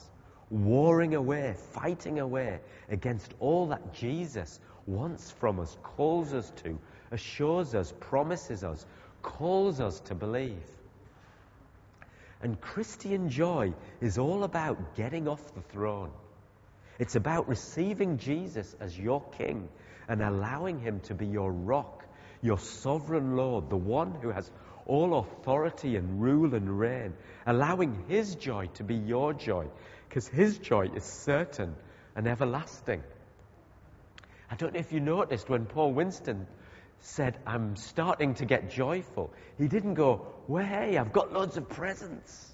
warring 0.49 1.15
away, 1.15 1.53
fighting 1.73 2.21
away 2.21 2.61
against 2.87 3.33
all 3.41 3.67
that 3.67 3.93
Jesus 3.93 4.57
wants 4.87 5.31
from 5.31 5.59
us, 5.59 5.75
calls 5.83 6.33
us 6.33 6.49
to, 6.63 6.79
assures 7.11 7.75
us, 7.75 7.93
promises 7.99 8.63
us, 8.63 8.85
calls 9.21 9.81
us 9.81 9.99
to 10.05 10.15
believe. 10.15 10.63
And 12.41 12.61
Christian 12.61 13.27
joy 13.27 13.73
is 13.99 14.17
all 14.17 14.45
about 14.45 14.95
getting 14.95 15.27
off 15.27 15.53
the 15.55 15.61
throne. 15.61 16.11
It's 16.99 17.17
about 17.17 17.49
receiving 17.49 18.17
Jesus 18.17 18.73
as 18.79 18.97
your 18.97 19.21
king 19.37 19.67
and 20.07 20.21
allowing 20.21 20.79
him 20.79 21.01
to 21.01 21.13
be 21.13 21.27
your 21.27 21.51
rock, 21.51 22.05
your 22.41 22.59
sovereign 22.59 23.35
Lord, 23.35 23.69
the 23.69 23.75
one 23.75 24.13
who 24.21 24.29
has 24.29 24.49
all 24.85 25.19
authority 25.19 25.95
and 25.95 26.21
rule 26.21 26.53
and 26.53 26.79
reign, 26.79 27.13
allowing 27.45 28.05
His 28.07 28.35
joy 28.35 28.67
to 28.75 28.83
be 28.83 28.95
your 28.95 29.33
joy, 29.33 29.67
because 30.07 30.27
His 30.27 30.57
joy 30.57 30.89
is 30.95 31.03
certain 31.03 31.75
and 32.15 32.27
everlasting. 32.27 33.03
I 34.49 34.55
don't 34.55 34.73
know 34.73 34.79
if 34.79 34.91
you 34.91 34.99
noticed 34.99 35.49
when 35.49 35.65
Paul 35.65 35.93
Winston 35.93 36.47
said, 36.99 37.37
I'm 37.45 37.75
starting 37.75 38.35
to 38.35 38.45
get 38.45 38.71
joyful, 38.71 39.31
he 39.57 39.67
didn't 39.67 39.93
go, 39.95 40.27
well, 40.47 40.65
hey, 40.65 40.97
I've 40.97 41.13
got 41.13 41.31
loads 41.31 41.57
of 41.57 41.69
presents. 41.69 42.51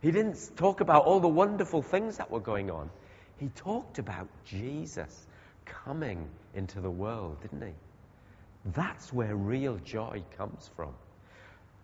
He 0.00 0.10
didn't 0.10 0.56
talk 0.56 0.80
about 0.80 1.04
all 1.04 1.20
the 1.20 1.28
wonderful 1.28 1.82
things 1.82 2.18
that 2.18 2.30
were 2.30 2.40
going 2.40 2.70
on. 2.70 2.90
He 3.38 3.48
talked 3.48 3.98
about 3.98 4.28
Jesus 4.44 5.26
coming 5.64 6.28
into 6.54 6.80
the 6.80 6.90
world, 6.90 7.40
didn't 7.42 7.62
he? 7.62 7.72
That's 8.66 9.12
where 9.12 9.34
real 9.34 9.76
joy 9.78 10.22
comes 10.36 10.70
from. 10.76 10.94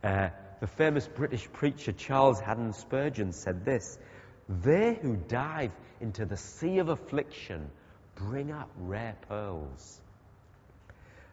Uh, 0.03 0.29
the 0.61 0.67
famous 0.67 1.07
British 1.07 1.51
preacher 1.53 1.93
Charles 1.93 2.41
Haddon 2.41 2.73
Spurgeon 2.73 3.33
said 3.33 3.65
this 3.65 3.99
They 4.49 4.99
who 5.01 5.17
dive 5.17 5.73
into 6.01 6.25
the 6.25 6.37
sea 6.37 6.79
of 6.79 6.89
affliction 6.89 7.71
bring 8.15 8.53
up 8.53 8.71
rare 8.79 9.17
pearls. 9.29 10.01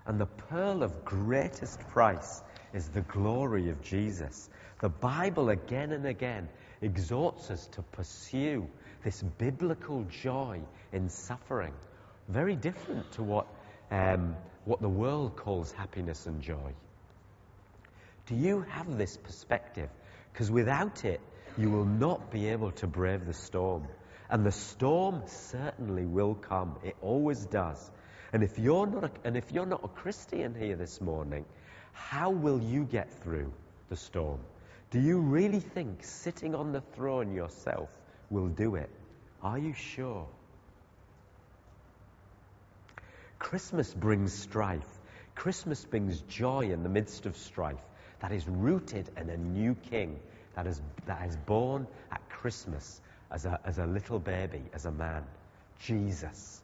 And 0.06 0.19
the 0.19 0.25
pearl 0.25 0.84
of 0.84 1.04
greatest 1.04 1.80
price 1.89 2.41
is 2.73 2.88
the 2.89 3.01
glory 3.01 3.69
of 3.69 3.82
Jesus. 3.82 4.49
The 4.82 4.89
Bible 4.89 5.49
again 5.49 5.91
and 5.91 6.06
again 6.06 6.47
exhorts 6.82 7.49
us 7.49 7.67
to 7.73 7.82
pursue 7.82 8.67
this 9.04 9.23
biblical 9.38 10.04
joy 10.04 10.62
in 10.91 11.10
suffering. 11.10 11.73
Very 12.28 12.56
different 12.56 13.12
to 13.13 13.23
what, 13.23 13.47
um, 13.91 14.36
what 14.65 14.82
the 14.82 14.89
world 14.89 15.36
calls 15.36 15.71
happiness 15.71 16.25
and 16.25 16.41
joy. 16.41 16.73
Do 18.27 18.35
you 18.35 18.61
have 18.69 18.97
this 18.97 19.17
perspective? 19.17 19.89
Because 20.33 20.49
without 20.49 21.05
it, 21.05 21.21
you 21.57 21.69
will 21.69 21.85
not 21.85 22.31
be 22.31 22.47
able 22.47 22.71
to 22.71 22.88
brave 22.88 23.25
the 23.25 23.33
storm. 23.33 23.88
And 24.29 24.43
the 24.45 24.51
storm 24.51 25.21
certainly 25.27 26.05
will 26.05 26.33
come. 26.33 26.77
It 26.83 26.95
always 27.01 27.45
does. 27.45 27.91
And 28.33 28.43
if 28.43 28.57
you're 28.57 28.88
not 28.88 29.03
a, 29.03 29.11
and 29.23 29.38
if 29.38 29.51
you're 29.51 29.67
not 29.67 29.83
a 29.83 29.88
Christian 29.88 30.55
here 30.55 30.75
this 30.75 30.99
morning, 30.99 31.45
how 31.93 32.31
will 32.31 32.59
you 32.59 32.83
get 32.83 33.11
through 33.21 33.53
the 33.89 33.95
storm? 33.95 34.39
Do 34.89 34.99
you 34.99 35.19
really 35.19 35.59
think 35.59 36.03
sitting 36.03 36.55
on 36.55 36.71
the 36.71 36.81
throne 36.81 37.33
yourself 37.33 37.89
will 38.31 38.47
do 38.47 38.75
it? 38.75 38.89
Are 39.43 39.59
you 39.59 39.73
sure? 39.73 40.27
Christmas 43.38 43.93
brings 43.93 44.33
strife. 44.33 44.88
Christmas 45.35 45.85
brings 45.85 46.21
joy 46.21 46.71
in 46.71 46.81
the 46.81 46.89
midst 46.89 47.27
of 47.27 47.38
strife 47.38 47.85
that 48.19 48.32
is 48.32 48.47
rooted 48.47 49.10
in 49.17 49.30
a 49.30 49.38
new 49.38 49.75
king 49.89 50.19
that 50.56 50.67
is, 50.67 50.82
that 51.06 51.28
is 51.28 51.36
born 51.36 51.86
at 52.12 52.28
Christmas 52.30 53.01
as 53.32 53.45
a, 53.45 53.60
as 53.65 53.78
a 53.78 53.86
little 53.86 54.19
baby, 54.19 54.62
as 54.73 54.86
a 54.86 54.91
man 54.91 55.23
Jesus. 55.80 56.62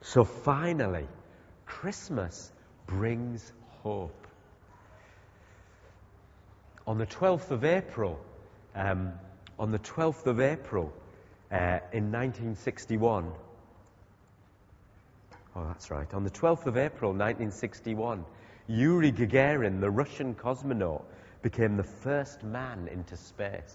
So 0.00 0.24
finally, 0.24 1.06
Christmas 1.66 2.52
brings 2.86 3.52
hope. 3.82 4.26
On 6.86 6.98
the 6.98 7.06
12th 7.06 7.50
of 7.50 7.64
April, 7.64 8.20
um, 8.74 9.12
on 9.58 9.70
the 9.70 9.78
12th 9.78 10.26
of 10.26 10.40
April 10.40 10.92
uh, 11.50 11.78
in 11.92 12.12
1961, 12.12 13.32
oh, 15.56 15.64
that's 15.68 15.90
right, 15.90 16.12
on 16.12 16.24
the 16.24 16.30
12th 16.30 16.66
of 16.66 16.76
April 16.76 17.12
1961, 17.12 18.24
Yuri 18.66 19.12
Gagarin, 19.12 19.80
the 19.80 19.90
Russian 19.90 20.34
cosmonaut, 20.34 21.02
became 21.42 21.76
the 21.76 21.82
first 21.82 22.42
man 22.42 22.88
into 22.88 23.16
space. 23.16 23.74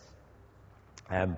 Um, 1.10 1.38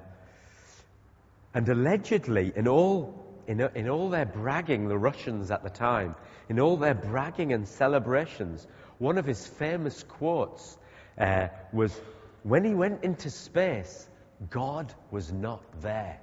and 1.54 1.68
allegedly, 1.68 2.54
in 2.56 2.68
all, 2.68 3.26
in, 3.48 3.60
in 3.76 3.90
all 3.90 4.10
their 4.10 4.26
bragging, 4.26 4.88
the 4.88 4.98
Russians 4.98 5.52
at 5.52 5.64
the 5.64 5.70
time, 5.70 6.16
in 6.48 6.60
all 6.60 6.78
their 6.78 6.94
bragging 6.94 7.52
and 7.52 7.68
celebrations, 7.68 8.68
one 9.00 9.18
of 9.18 9.26
his 9.26 9.46
famous 9.46 10.04
quotes 10.04 10.78
uh, 11.18 11.48
was, 11.74 12.00
When 12.44 12.64
he 12.64 12.74
went 12.74 13.04
into 13.04 13.30
space, 13.30 14.08
God 14.50 14.94
was 15.12 15.32
not 15.34 15.62
there. 15.82 16.20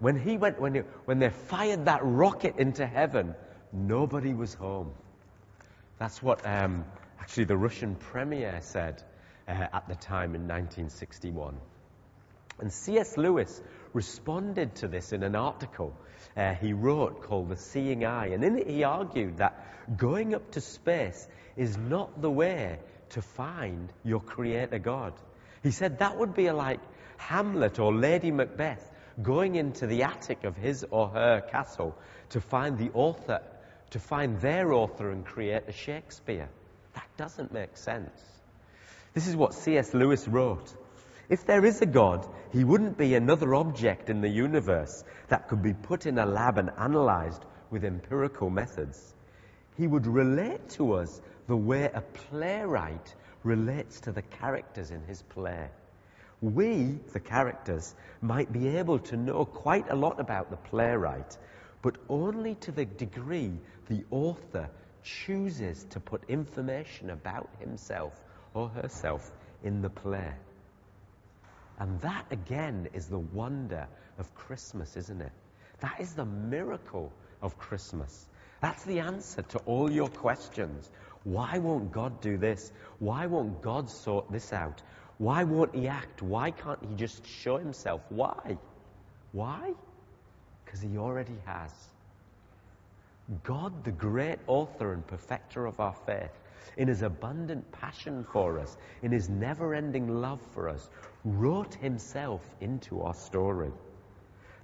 When 0.00 0.18
he 0.18 0.36
went, 0.36 0.60
when, 0.60 0.74
he, 0.74 0.80
when 1.04 1.18
they 1.18 1.30
fired 1.30 1.84
that 1.84 2.00
rocket 2.02 2.56
into 2.56 2.86
heaven, 2.86 3.34
nobody 3.72 4.34
was 4.34 4.54
home. 4.54 4.92
That's 6.00 6.22
what 6.22 6.46
um, 6.46 6.86
actually 7.20 7.44
the 7.44 7.58
Russian 7.58 7.94
premier 7.94 8.58
said 8.62 9.02
uh, 9.46 9.66
at 9.70 9.86
the 9.86 9.94
time 9.94 10.34
in 10.34 10.48
1961. 10.48 11.54
And 12.58 12.72
C.S. 12.72 13.18
Lewis 13.18 13.60
responded 13.92 14.76
to 14.76 14.88
this 14.88 15.12
in 15.12 15.22
an 15.22 15.36
article 15.36 15.94
uh, 16.38 16.54
he 16.54 16.72
wrote 16.72 17.24
called 17.24 17.50
The 17.50 17.56
Seeing 17.56 18.06
Eye. 18.06 18.28
And 18.28 18.42
in 18.42 18.56
it, 18.56 18.66
he 18.66 18.82
argued 18.82 19.36
that 19.36 19.98
going 19.98 20.34
up 20.34 20.52
to 20.52 20.62
space 20.62 21.28
is 21.54 21.76
not 21.76 22.22
the 22.22 22.30
way 22.30 22.78
to 23.10 23.20
find 23.20 23.92
your 24.02 24.20
Creator 24.20 24.78
God. 24.78 25.12
He 25.62 25.70
said 25.70 25.98
that 25.98 26.16
would 26.16 26.34
be 26.34 26.50
like 26.50 26.80
Hamlet 27.18 27.78
or 27.78 27.92
Lady 27.92 28.30
Macbeth 28.30 28.90
going 29.20 29.56
into 29.56 29.86
the 29.86 30.04
attic 30.04 30.44
of 30.44 30.56
his 30.56 30.82
or 30.90 31.08
her 31.08 31.42
castle 31.42 31.94
to 32.30 32.40
find 32.40 32.78
the 32.78 32.90
author, 32.94 33.42
to 33.90 33.98
find 33.98 34.40
their 34.40 34.72
author 34.72 35.10
and 35.10 35.24
create 35.24 35.64
a 35.68 35.72
Shakespeare. 35.72 36.48
That 36.94 37.08
doesn't 37.16 37.52
make 37.52 37.76
sense. 37.76 38.20
This 39.14 39.26
is 39.26 39.36
what 39.36 39.54
C.S. 39.54 39.92
Lewis 39.94 40.28
wrote. 40.28 40.74
If 41.28 41.46
there 41.46 41.64
is 41.64 41.80
a 41.80 41.86
God, 41.86 42.26
he 42.52 42.64
wouldn't 42.64 42.98
be 42.98 43.14
another 43.14 43.54
object 43.54 44.10
in 44.10 44.20
the 44.20 44.28
universe 44.28 45.04
that 45.28 45.48
could 45.48 45.62
be 45.62 45.74
put 45.74 46.06
in 46.06 46.18
a 46.18 46.26
lab 46.26 46.58
and 46.58 46.70
analyzed 46.76 47.44
with 47.70 47.84
empirical 47.84 48.50
methods. 48.50 49.14
He 49.76 49.86
would 49.86 50.06
relate 50.06 50.70
to 50.70 50.94
us 50.94 51.20
the 51.46 51.56
way 51.56 51.90
a 51.92 52.00
playwright 52.00 53.14
relates 53.44 54.00
to 54.00 54.12
the 54.12 54.22
characters 54.22 54.90
in 54.90 55.02
his 55.04 55.22
play. 55.22 55.68
We, 56.40 56.98
the 57.12 57.20
characters, 57.20 57.94
might 58.20 58.52
be 58.52 58.78
able 58.78 58.98
to 59.00 59.16
know 59.16 59.44
quite 59.44 59.90
a 59.90 59.96
lot 59.96 60.20
about 60.20 60.50
the 60.50 60.56
playwright, 60.56 61.36
but 61.82 61.96
only 62.08 62.54
to 62.56 62.72
the 62.72 62.84
degree 62.84 63.52
the 63.90 64.04
author 64.12 64.70
chooses 65.02 65.84
to 65.90 65.98
put 65.98 66.22
information 66.30 67.10
about 67.10 67.50
himself 67.58 68.12
or 68.54 68.68
herself 68.68 69.28
in 69.64 69.82
the 69.82 69.90
play. 69.90 70.32
And 71.78 72.00
that, 72.02 72.26
again, 72.30 72.88
is 72.94 73.06
the 73.06 73.18
wonder 73.18 73.88
of 74.16 74.32
Christmas, 74.34 74.96
isn't 74.96 75.20
it? 75.20 75.32
That 75.80 76.00
is 76.00 76.12
the 76.12 76.24
miracle 76.24 77.12
of 77.42 77.58
Christmas. 77.58 78.26
That's 78.60 78.84
the 78.84 79.00
answer 79.00 79.42
to 79.42 79.58
all 79.60 79.90
your 79.90 80.08
questions. 80.08 80.88
Why 81.24 81.58
won't 81.58 81.90
God 81.90 82.20
do 82.20 82.36
this? 82.36 82.70
Why 83.00 83.26
won't 83.26 83.60
God 83.60 83.90
sort 83.90 84.30
this 84.30 84.52
out? 84.52 84.82
Why 85.18 85.42
won't 85.42 85.74
He 85.74 85.88
act? 85.88 86.22
Why 86.22 86.52
can't 86.52 86.78
He 86.88 86.94
just 86.94 87.26
show 87.26 87.56
Himself? 87.56 88.02
Why? 88.08 88.56
Why? 89.32 89.72
Because 90.64 90.80
He 90.80 90.96
already 90.96 91.38
has. 91.44 91.72
God, 93.44 93.84
the 93.84 93.92
great 93.92 94.38
author 94.46 94.92
and 94.92 95.06
perfecter 95.06 95.66
of 95.66 95.78
our 95.80 95.94
faith, 96.06 96.32
in 96.76 96.88
his 96.88 97.02
abundant 97.02 97.70
passion 97.72 98.24
for 98.32 98.58
us, 98.58 98.76
in 99.02 99.12
his 99.12 99.28
never 99.28 99.74
ending 99.74 100.20
love 100.20 100.40
for 100.52 100.68
us, 100.68 100.88
wrote 101.24 101.74
himself 101.74 102.42
into 102.60 103.02
our 103.02 103.14
story. 103.14 103.70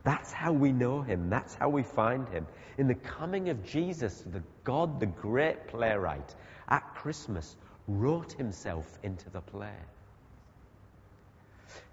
That's 0.02 0.32
how 0.32 0.52
we 0.52 0.72
know 0.72 1.02
him. 1.02 1.28
That's 1.30 1.54
how 1.54 1.68
we 1.68 1.82
find 1.82 2.28
him. 2.28 2.46
In 2.78 2.86
the 2.86 2.94
coming 2.94 3.48
of 3.48 3.64
Jesus, 3.64 4.22
the 4.32 4.42
God, 4.62 5.00
the 5.00 5.06
great 5.06 5.66
playwright, 5.66 6.34
at 6.68 6.94
Christmas, 6.94 7.56
wrote 7.88 8.32
himself 8.32 8.98
into 9.02 9.30
the 9.30 9.40
play. 9.40 9.76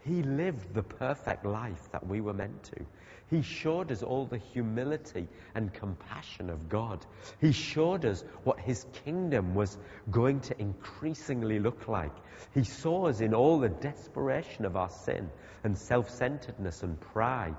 He 0.05 0.21
lived 0.21 0.73
the 0.73 0.83
perfect 0.83 1.45
life 1.45 1.91
that 1.91 2.05
we 2.05 2.21
were 2.21 2.33
meant 2.33 2.63
to. 2.63 2.85
He 3.33 3.41
showed 3.41 3.91
us 3.91 4.03
all 4.03 4.27
the 4.27 4.37
humility 4.37 5.27
and 5.55 5.73
compassion 5.73 6.51
of 6.51 6.69
God. 6.69 7.03
He 7.41 7.51
showed 7.51 8.05
us 8.05 8.23
what 8.43 8.59
His 8.59 8.85
kingdom 9.03 9.55
was 9.55 9.75
going 10.11 10.41
to 10.41 10.61
increasingly 10.61 11.57
look 11.57 11.87
like. 11.87 12.13
He 12.53 12.63
saw 12.63 13.07
us 13.07 13.21
in 13.21 13.33
all 13.33 13.57
the 13.57 13.69
desperation 13.69 14.65
of 14.65 14.75
our 14.75 14.91
sin 14.91 15.31
and 15.63 15.75
self 15.75 16.11
centeredness 16.11 16.83
and 16.83 16.99
pride 17.01 17.55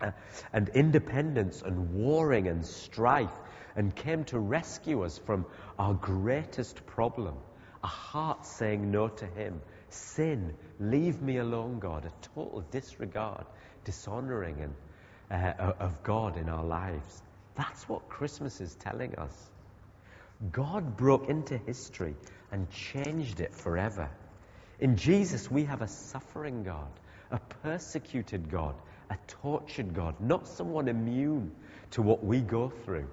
uh, 0.00 0.12
and 0.52 0.68
independence 0.68 1.60
and 1.60 1.94
warring 1.94 2.46
and 2.46 2.64
strife 2.64 3.34
and 3.74 3.96
came 3.96 4.22
to 4.26 4.38
rescue 4.38 5.02
us 5.02 5.18
from 5.18 5.44
our 5.80 5.94
greatest 5.94 6.86
problem 6.86 7.34
a 7.82 7.88
heart 7.88 8.46
saying 8.46 8.92
no 8.92 9.08
to 9.08 9.26
Him. 9.26 9.60
Sin, 9.88 10.54
leave 10.78 11.20
me 11.20 11.38
alone, 11.38 11.80
God, 11.80 12.04
a 12.04 12.12
total 12.34 12.60
disregard 12.70 13.44
dishonoring 13.84 14.60
and, 14.60 14.74
uh, 15.30 15.72
of 15.80 16.02
God 16.02 16.36
in 16.36 16.48
our 16.48 16.64
lives. 16.64 17.22
That's 17.54 17.88
what 17.88 18.08
Christmas 18.08 18.60
is 18.60 18.74
telling 18.76 19.16
us. 19.16 19.50
God 20.52 20.96
broke 20.96 21.28
into 21.28 21.58
history 21.58 22.14
and 22.52 22.70
changed 22.70 23.40
it 23.40 23.54
forever. 23.54 24.08
In 24.78 24.96
Jesus, 24.96 25.50
we 25.50 25.64
have 25.64 25.82
a 25.82 25.88
suffering 25.88 26.62
God, 26.62 26.88
a 27.30 27.40
persecuted 27.62 28.50
God, 28.50 28.76
a 29.10 29.16
tortured 29.26 29.94
God, 29.94 30.20
not 30.20 30.46
someone 30.46 30.86
immune 30.86 31.50
to 31.92 32.02
what 32.02 32.24
we 32.24 32.40
go 32.40 32.68
through, 32.84 33.08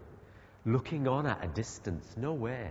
looking 0.65 1.07
on 1.07 1.25
at 1.25 1.43
a 1.43 1.47
distance. 1.47 2.07
No 2.15 2.33
way. 2.33 2.69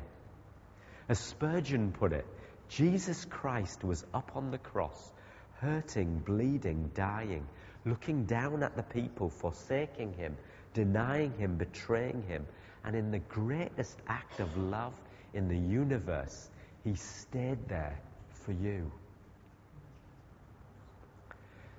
As 1.09 1.19
Spurgeon 1.19 1.93
put 1.93 2.13
it, 2.13 2.27
Jesus 2.69 3.25
Christ 3.25 3.83
was 3.83 4.05
up 4.15 4.33
on 4.37 4.51
the 4.51 4.59
cross, 4.59 5.13
hurting, 5.61 6.21
bleeding, 6.21 6.91
dying, 6.95 7.47
looking 7.85 8.25
down 8.25 8.63
at 8.63 8.77
the 8.77 8.83
people, 8.83 9.29
forsaking 9.29 10.15
him, 10.15 10.37
denying 10.73 11.33
him, 11.39 11.57
betraying 11.57 12.23
him. 12.27 12.47
And 12.85 12.95
in 12.95 13.11
the 13.11 13.19
greatest 13.19 13.97
act 14.07 14.41
of 14.41 14.57
love 14.57 14.95
in 15.33 15.49
the 15.49 15.57
universe, 15.57 16.51
he 16.85 16.95
stayed 16.95 17.69
there 17.69 17.99
for 18.45 18.53
you. 18.53 18.91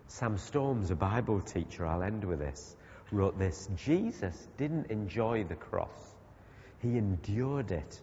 Sam 0.07 0.37
Storms, 0.37 0.91
a 0.91 0.95
Bible 0.95 1.41
teacher, 1.41 1.85
I'll 1.85 2.03
end 2.03 2.23
with 2.23 2.39
this, 2.39 2.75
wrote 3.11 3.37
this 3.37 3.67
Jesus 3.75 4.47
didn't 4.57 4.89
enjoy 4.89 5.43
the 5.43 5.55
cross, 5.55 6.15
he 6.81 6.97
endured 6.97 7.71
it. 7.71 7.99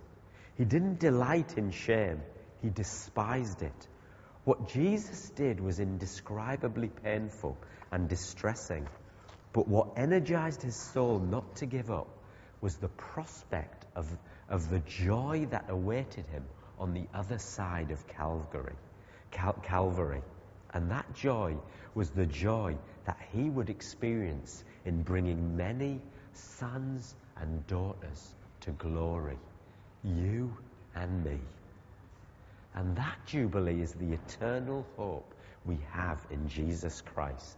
He 0.58 0.64
didn't 0.64 1.00
delight 1.00 1.56
in 1.56 1.70
shame, 1.70 2.20
he 2.60 2.68
despised 2.68 3.62
it. 3.62 3.88
What 4.44 4.68
Jesus 4.68 5.30
did 5.30 5.60
was 5.60 5.78
indescribably 5.78 6.88
painful 6.88 7.56
and 7.92 8.08
distressing. 8.08 8.88
But 9.52 9.68
what 9.68 9.96
energized 9.96 10.62
his 10.62 10.74
soul 10.74 11.20
not 11.20 11.56
to 11.56 11.66
give 11.66 11.90
up 11.90 12.08
was 12.60 12.76
the 12.76 12.88
prospect 12.88 13.86
of, 13.94 14.06
of 14.48 14.68
the 14.68 14.80
joy 14.80 15.46
that 15.50 15.66
awaited 15.68 16.26
him 16.26 16.44
on 16.78 16.92
the 16.92 17.06
other 17.14 17.38
side 17.38 17.90
of 17.92 18.08
Calvary. 18.08 18.74
Cal- 19.30 19.60
Calvary. 19.62 20.22
And 20.74 20.90
that 20.90 21.14
joy 21.14 21.56
was 21.94 22.10
the 22.10 22.26
joy 22.26 22.76
that 23.04 23.18
he 23.32 23.48
would 23.48 23.70
experience 23.70 24.64
in 24.84 25.02
bringing 25.02 25.56
many 25.56 26.00
sons 26.32 27.14
and 27.36 27.64
daughters 27.66 28.34
to 28.62 28.70
glory. 28.72 29.38
You 30.02 30.56
and 30.94 31.24
me. 31.24 31.38
And 32.74 32.96
that 32.96 33.18
jubilee 33.26 33.82
is 33.82 33.92
the 33.92 34.12
eternal 34.12 34.86
hope 34.96 35.34
we 35.64 35.78
have 35.92 36.24
in 36.30 36.48
Jesus 36.48 37.00
Christ. 37.00 37.56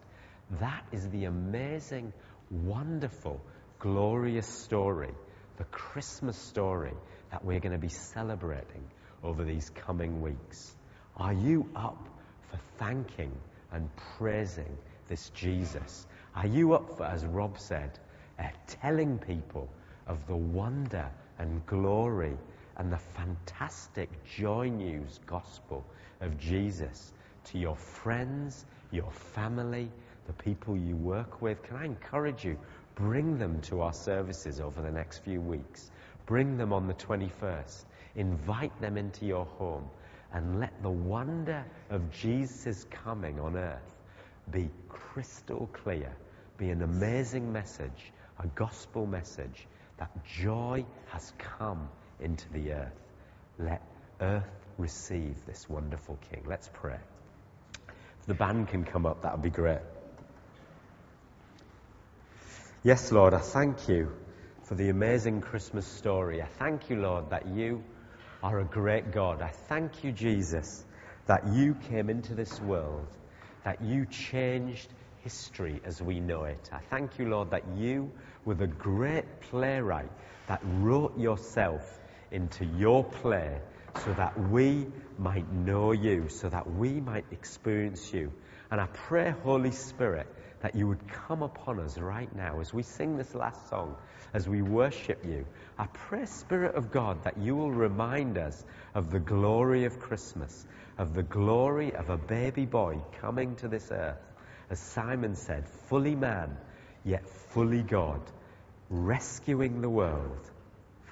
That 0.60 0.84
is 0.92 1.08
the 1.08 1.24
amazing, 1.24 2.12
wonderful, 2.50 3.40
glorious 3.78 4.46
story, 4.46 5.12
the 5.56 5.64
Christmas 5.64 6.36
story 6.36 6.92
that 7.30 7.44
we're 7.44 7.60
going 7.60 7.72
to 7.72 7.78
be 7.78 7.88
celebrating 7.88 8.84
over 9.22 9.44
these 9.44 9.70
coming 9.70 10.20
weeks. 10.20 10.74
Are 11.16 11.32
you 11.32 11.68
up 11.74 12.08
for 12.50 12.58
thanking 12.78 13.32
and 13.72 13.88
praising 14.18 14.76
this 15.08 15.30
Jesus? 15.30 16.06
Are 16.34 16.46
you 16.46 16.74
up 16.74 16.96
for, 16.96 17.04
as 17.04 17.24
Rob 17.24 17.58
said, 17.58 17.98
uh, 18.38 18.48
telling 18.66 19.18
people 19.18 19.68
of 20.06 20.26
the 20.26 20.36
wonder 20.36 21.08
and 21.38 21.64
glory 21.66 22.36
and 22.76 22.92
the 22.92 22.98
fantastic 22.98 24.10
joy 24.24 24.68
news 24.68 25.20
gospel 25.26 25.84
of 26.20 26.38
Jesus 26.38 27.12
to 27.44 27.58
your 27.58 27.76
friends, 27.76 28.64
your 28.90 29.10
family, 29.10 29.90
the 30.26 30.32
people 30.32 30.76
you 30.76 30.96
work 30.96 31.42
with. 31.42 31.62
Can 31.62 31.76
I 31.76 31.84
encourage 31.84 32.44
you? 32.44 32.58
Bring 32.94 33.38
them 33.38 33.60
to 33.62 33.80
our 33.80 33.92
services 33.92 34.60
over 34.60 34.80
the 34.80 34.90
next 34.90 35.18
few 35.18 35.40
weeks. 35.40 35.90
Bring 36.26 36.56
them 36.56 36.72
on 36.72 36.86
the 36.86 36.94
21st. 36.94 37.84
Invite 38.16 38.80
them 38.80 38.96
into 38.96 39.26
your 39.26 39.44
home 39.44 39.88
and 40.32 40.60
let 40.60 40.82
the 40.82 40.90
wonder 40.90 41.64
of 41.90 42.10
Jesus' 42.10 42.86
coming 42.90 43.38
on 43.38 43.56
earth 43.56 43.94
be 44.50 44.68
crystal 44.88 45.68
clear 45.72 46.10
be 46.56 46.70
an 46.70 46.82
amazing 46.82 47.52
message, 47.52 48.12
a 48.38 48.46
gospel 48.48 49.06
message 49.06 49.66
that 49.98 50.10
joy 50.24 50.84
has 51.06 51.32
come 51.38 51.88
into 52.20 52.48
the 52.52 52.72
earth. 52.72 53.00
Let 53.58 53.82
earth 54.20 54.44
receive 54.78 55.36
this 55.46 55.68
wonderful 55.68 56.18
King. 56.30 56.44
Let's 56.46 56.68
pray. 56.72 56.98
If 58.20 58.26
the 58.26 58.34
band 58.34 58.68
can 58.68 58.84
come 58.84 59.06
up, 59.06 59.22
that 59.22 59.32
would 59.32 59.42
be 59.42 59.50
great. 59.50 59.80
Yes, 62.82 63.12
Lord, 63.12 63.32
I 63.34 63.38
thank 63.38 63.88
you 63.88 64.12
for 64.64 64.74
the 64.74 64.88
amazing 64.88 65.40
Christmas 65.40 65.86
story. 65.86 66.42
I 66.42 66.46
thank 66.58 66.90
you, 66.90 66.96
Lord, 66.96 67.30
that 67.30 67.48
you 67.48 67.82
are 68.42 68.60
a 68.60 68.64
great 68.64 69.12
God. 69.12 69.40
I 69.40 69.48
thank 69.68 70.04
you, 70.04 70.12
Jesus, 70.12 70.84
that 71.26 71.48
you 71.48 71.74
came 71.88 72.10
into 72.10 72.34
this 72.34 72.60
world, 72.60 73.06
that 73.64 73.82
you 73.82 74.06
changed 74.06 74.88
history 75.22 75.80
as 75.84 76.02
we 76.02 76.20
know 76.20 76.44
it. 76.44 76.68
I 76.72 76.80
thank 76.90 77.18
you, 77.18 77.28
Lord, 77.28 77.50
that 77.50 77.64
you 77.76 78.10
were 78.44 78.54
the 78.54 78.66
great 78.66 79.40
playwright 79.40 80.10
that 80.48 80.60
wrote 80.62 81.18
yourself 81.18 81.82
into 82.34 82.64
your 82.64 83.04
play 83.04 83.60
so 84.04 84.12
that 84.12 84.38
we 84.50 84.86
might 85.18 85.50
know 85.52 85.92
you, 85.92 86.28
so 86.28 86.48
that 86.48 86.70
we 86.70 87.00
might 87.00 87.24
experience 87.30 88.12
you. 88.12 88.32
And 88.70 88.80
I 88.80 88.86
pray, 88.86 89.32
Holy 89.44 89.70
Spirit, 89.70 90.26
that 90.60 90.74
you 90.74 90.88
would 90.88 91.06
come 91.08 91.42
upon 91.42 91.78
us 91.78 91.96
right 91.98 92.34
now 92.34 92.60
as 92.60 92.72
we 92.74 92.82
sing 92.82 93.16
this 93.16 93.34
last 93.34 93.68
song, 93.68 93.96
as 94.32 94.48
we 94.48 94.62
worship 94.62 95.24
you. 95.24 95.46
I 95.78 95.86
pray, 95.86 96.26
Spirit 96.26 96.74
of 96.74 96.90
God, 96.90 97.22
that 97.24 97.38
you 97.38 97.54
will 97.54 97.70
remind 97.70 98.38
us 98.38 98.64
of 98.94 99.10
the 99.10 99.20
glory 99.20 99.84
of 99.84 100.00
Christmas, 100.00 100.66
of 100.98 101.14
the 101.14 101.22
glory 101.22 101.94
of 101.94 102.10
a 102.10 102.16
baby 102.16 102.66
boy 102.66 103.00
coming 103.20 103.56
to 103.56 103.68
this 103.68 103.90
earth, 103.92 104.18
as 104.70 104.80
Simon 104.80 105.36
said, 105.36 105.68
fully 105.88 106.16
man, 106.16 106.56
yet 107.04 107.28
fully 107.28 107.82
God, 107.82 108.22
rescuing 108.88 109.82
the 109.82 109.90
world. 109.90 110.50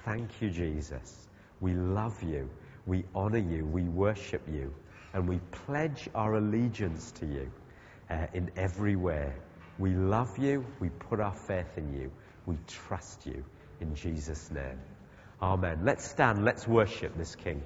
Thank 0.05 0.41
you, 0.41 0.49
Jesus. 0.49 1.27
We 1.61 1.73
love 1.73 2.21
you. 2.23 2.49
We 2.85 3.05
honor 3.15 3.37
you. 3.37 3.65
We 3.65 3.83
worship 3.83 4.41
you. 4.51 4.73
And 5.13 5.27
we 5.29 5.39
pledge 5.65 6.09
our 6.13 6.35
allegiance 6.35 7.11
to 7.13 7.25
you 7.25 7.51
uh, 8.09 8.27
in 8.33 8.51
every 8.57 8.95
way. 8.95 9.31
We 9.79 9.91
love 9.91 10.37
you. 10.37 10.65
We 10.79 10.89
put 10.89 11.19
our 11.19 11.33
faith 11.33 11.77
in 11.77 11.93
you. 11.93 12.11
We 12.45 12.57
trust 12.67 13.25
you 13.25 13.43
in 13.79 13.95
Jesus' 13.95 14.51
name. 14.51 14.79
Amen. 15.41 15.79
Let's 15.83 16.05
stand. 16.05 16.43
Let's 16.43 16.67
worship 16.67 17.17
this 17.17 17.35
King. 17.35 17.61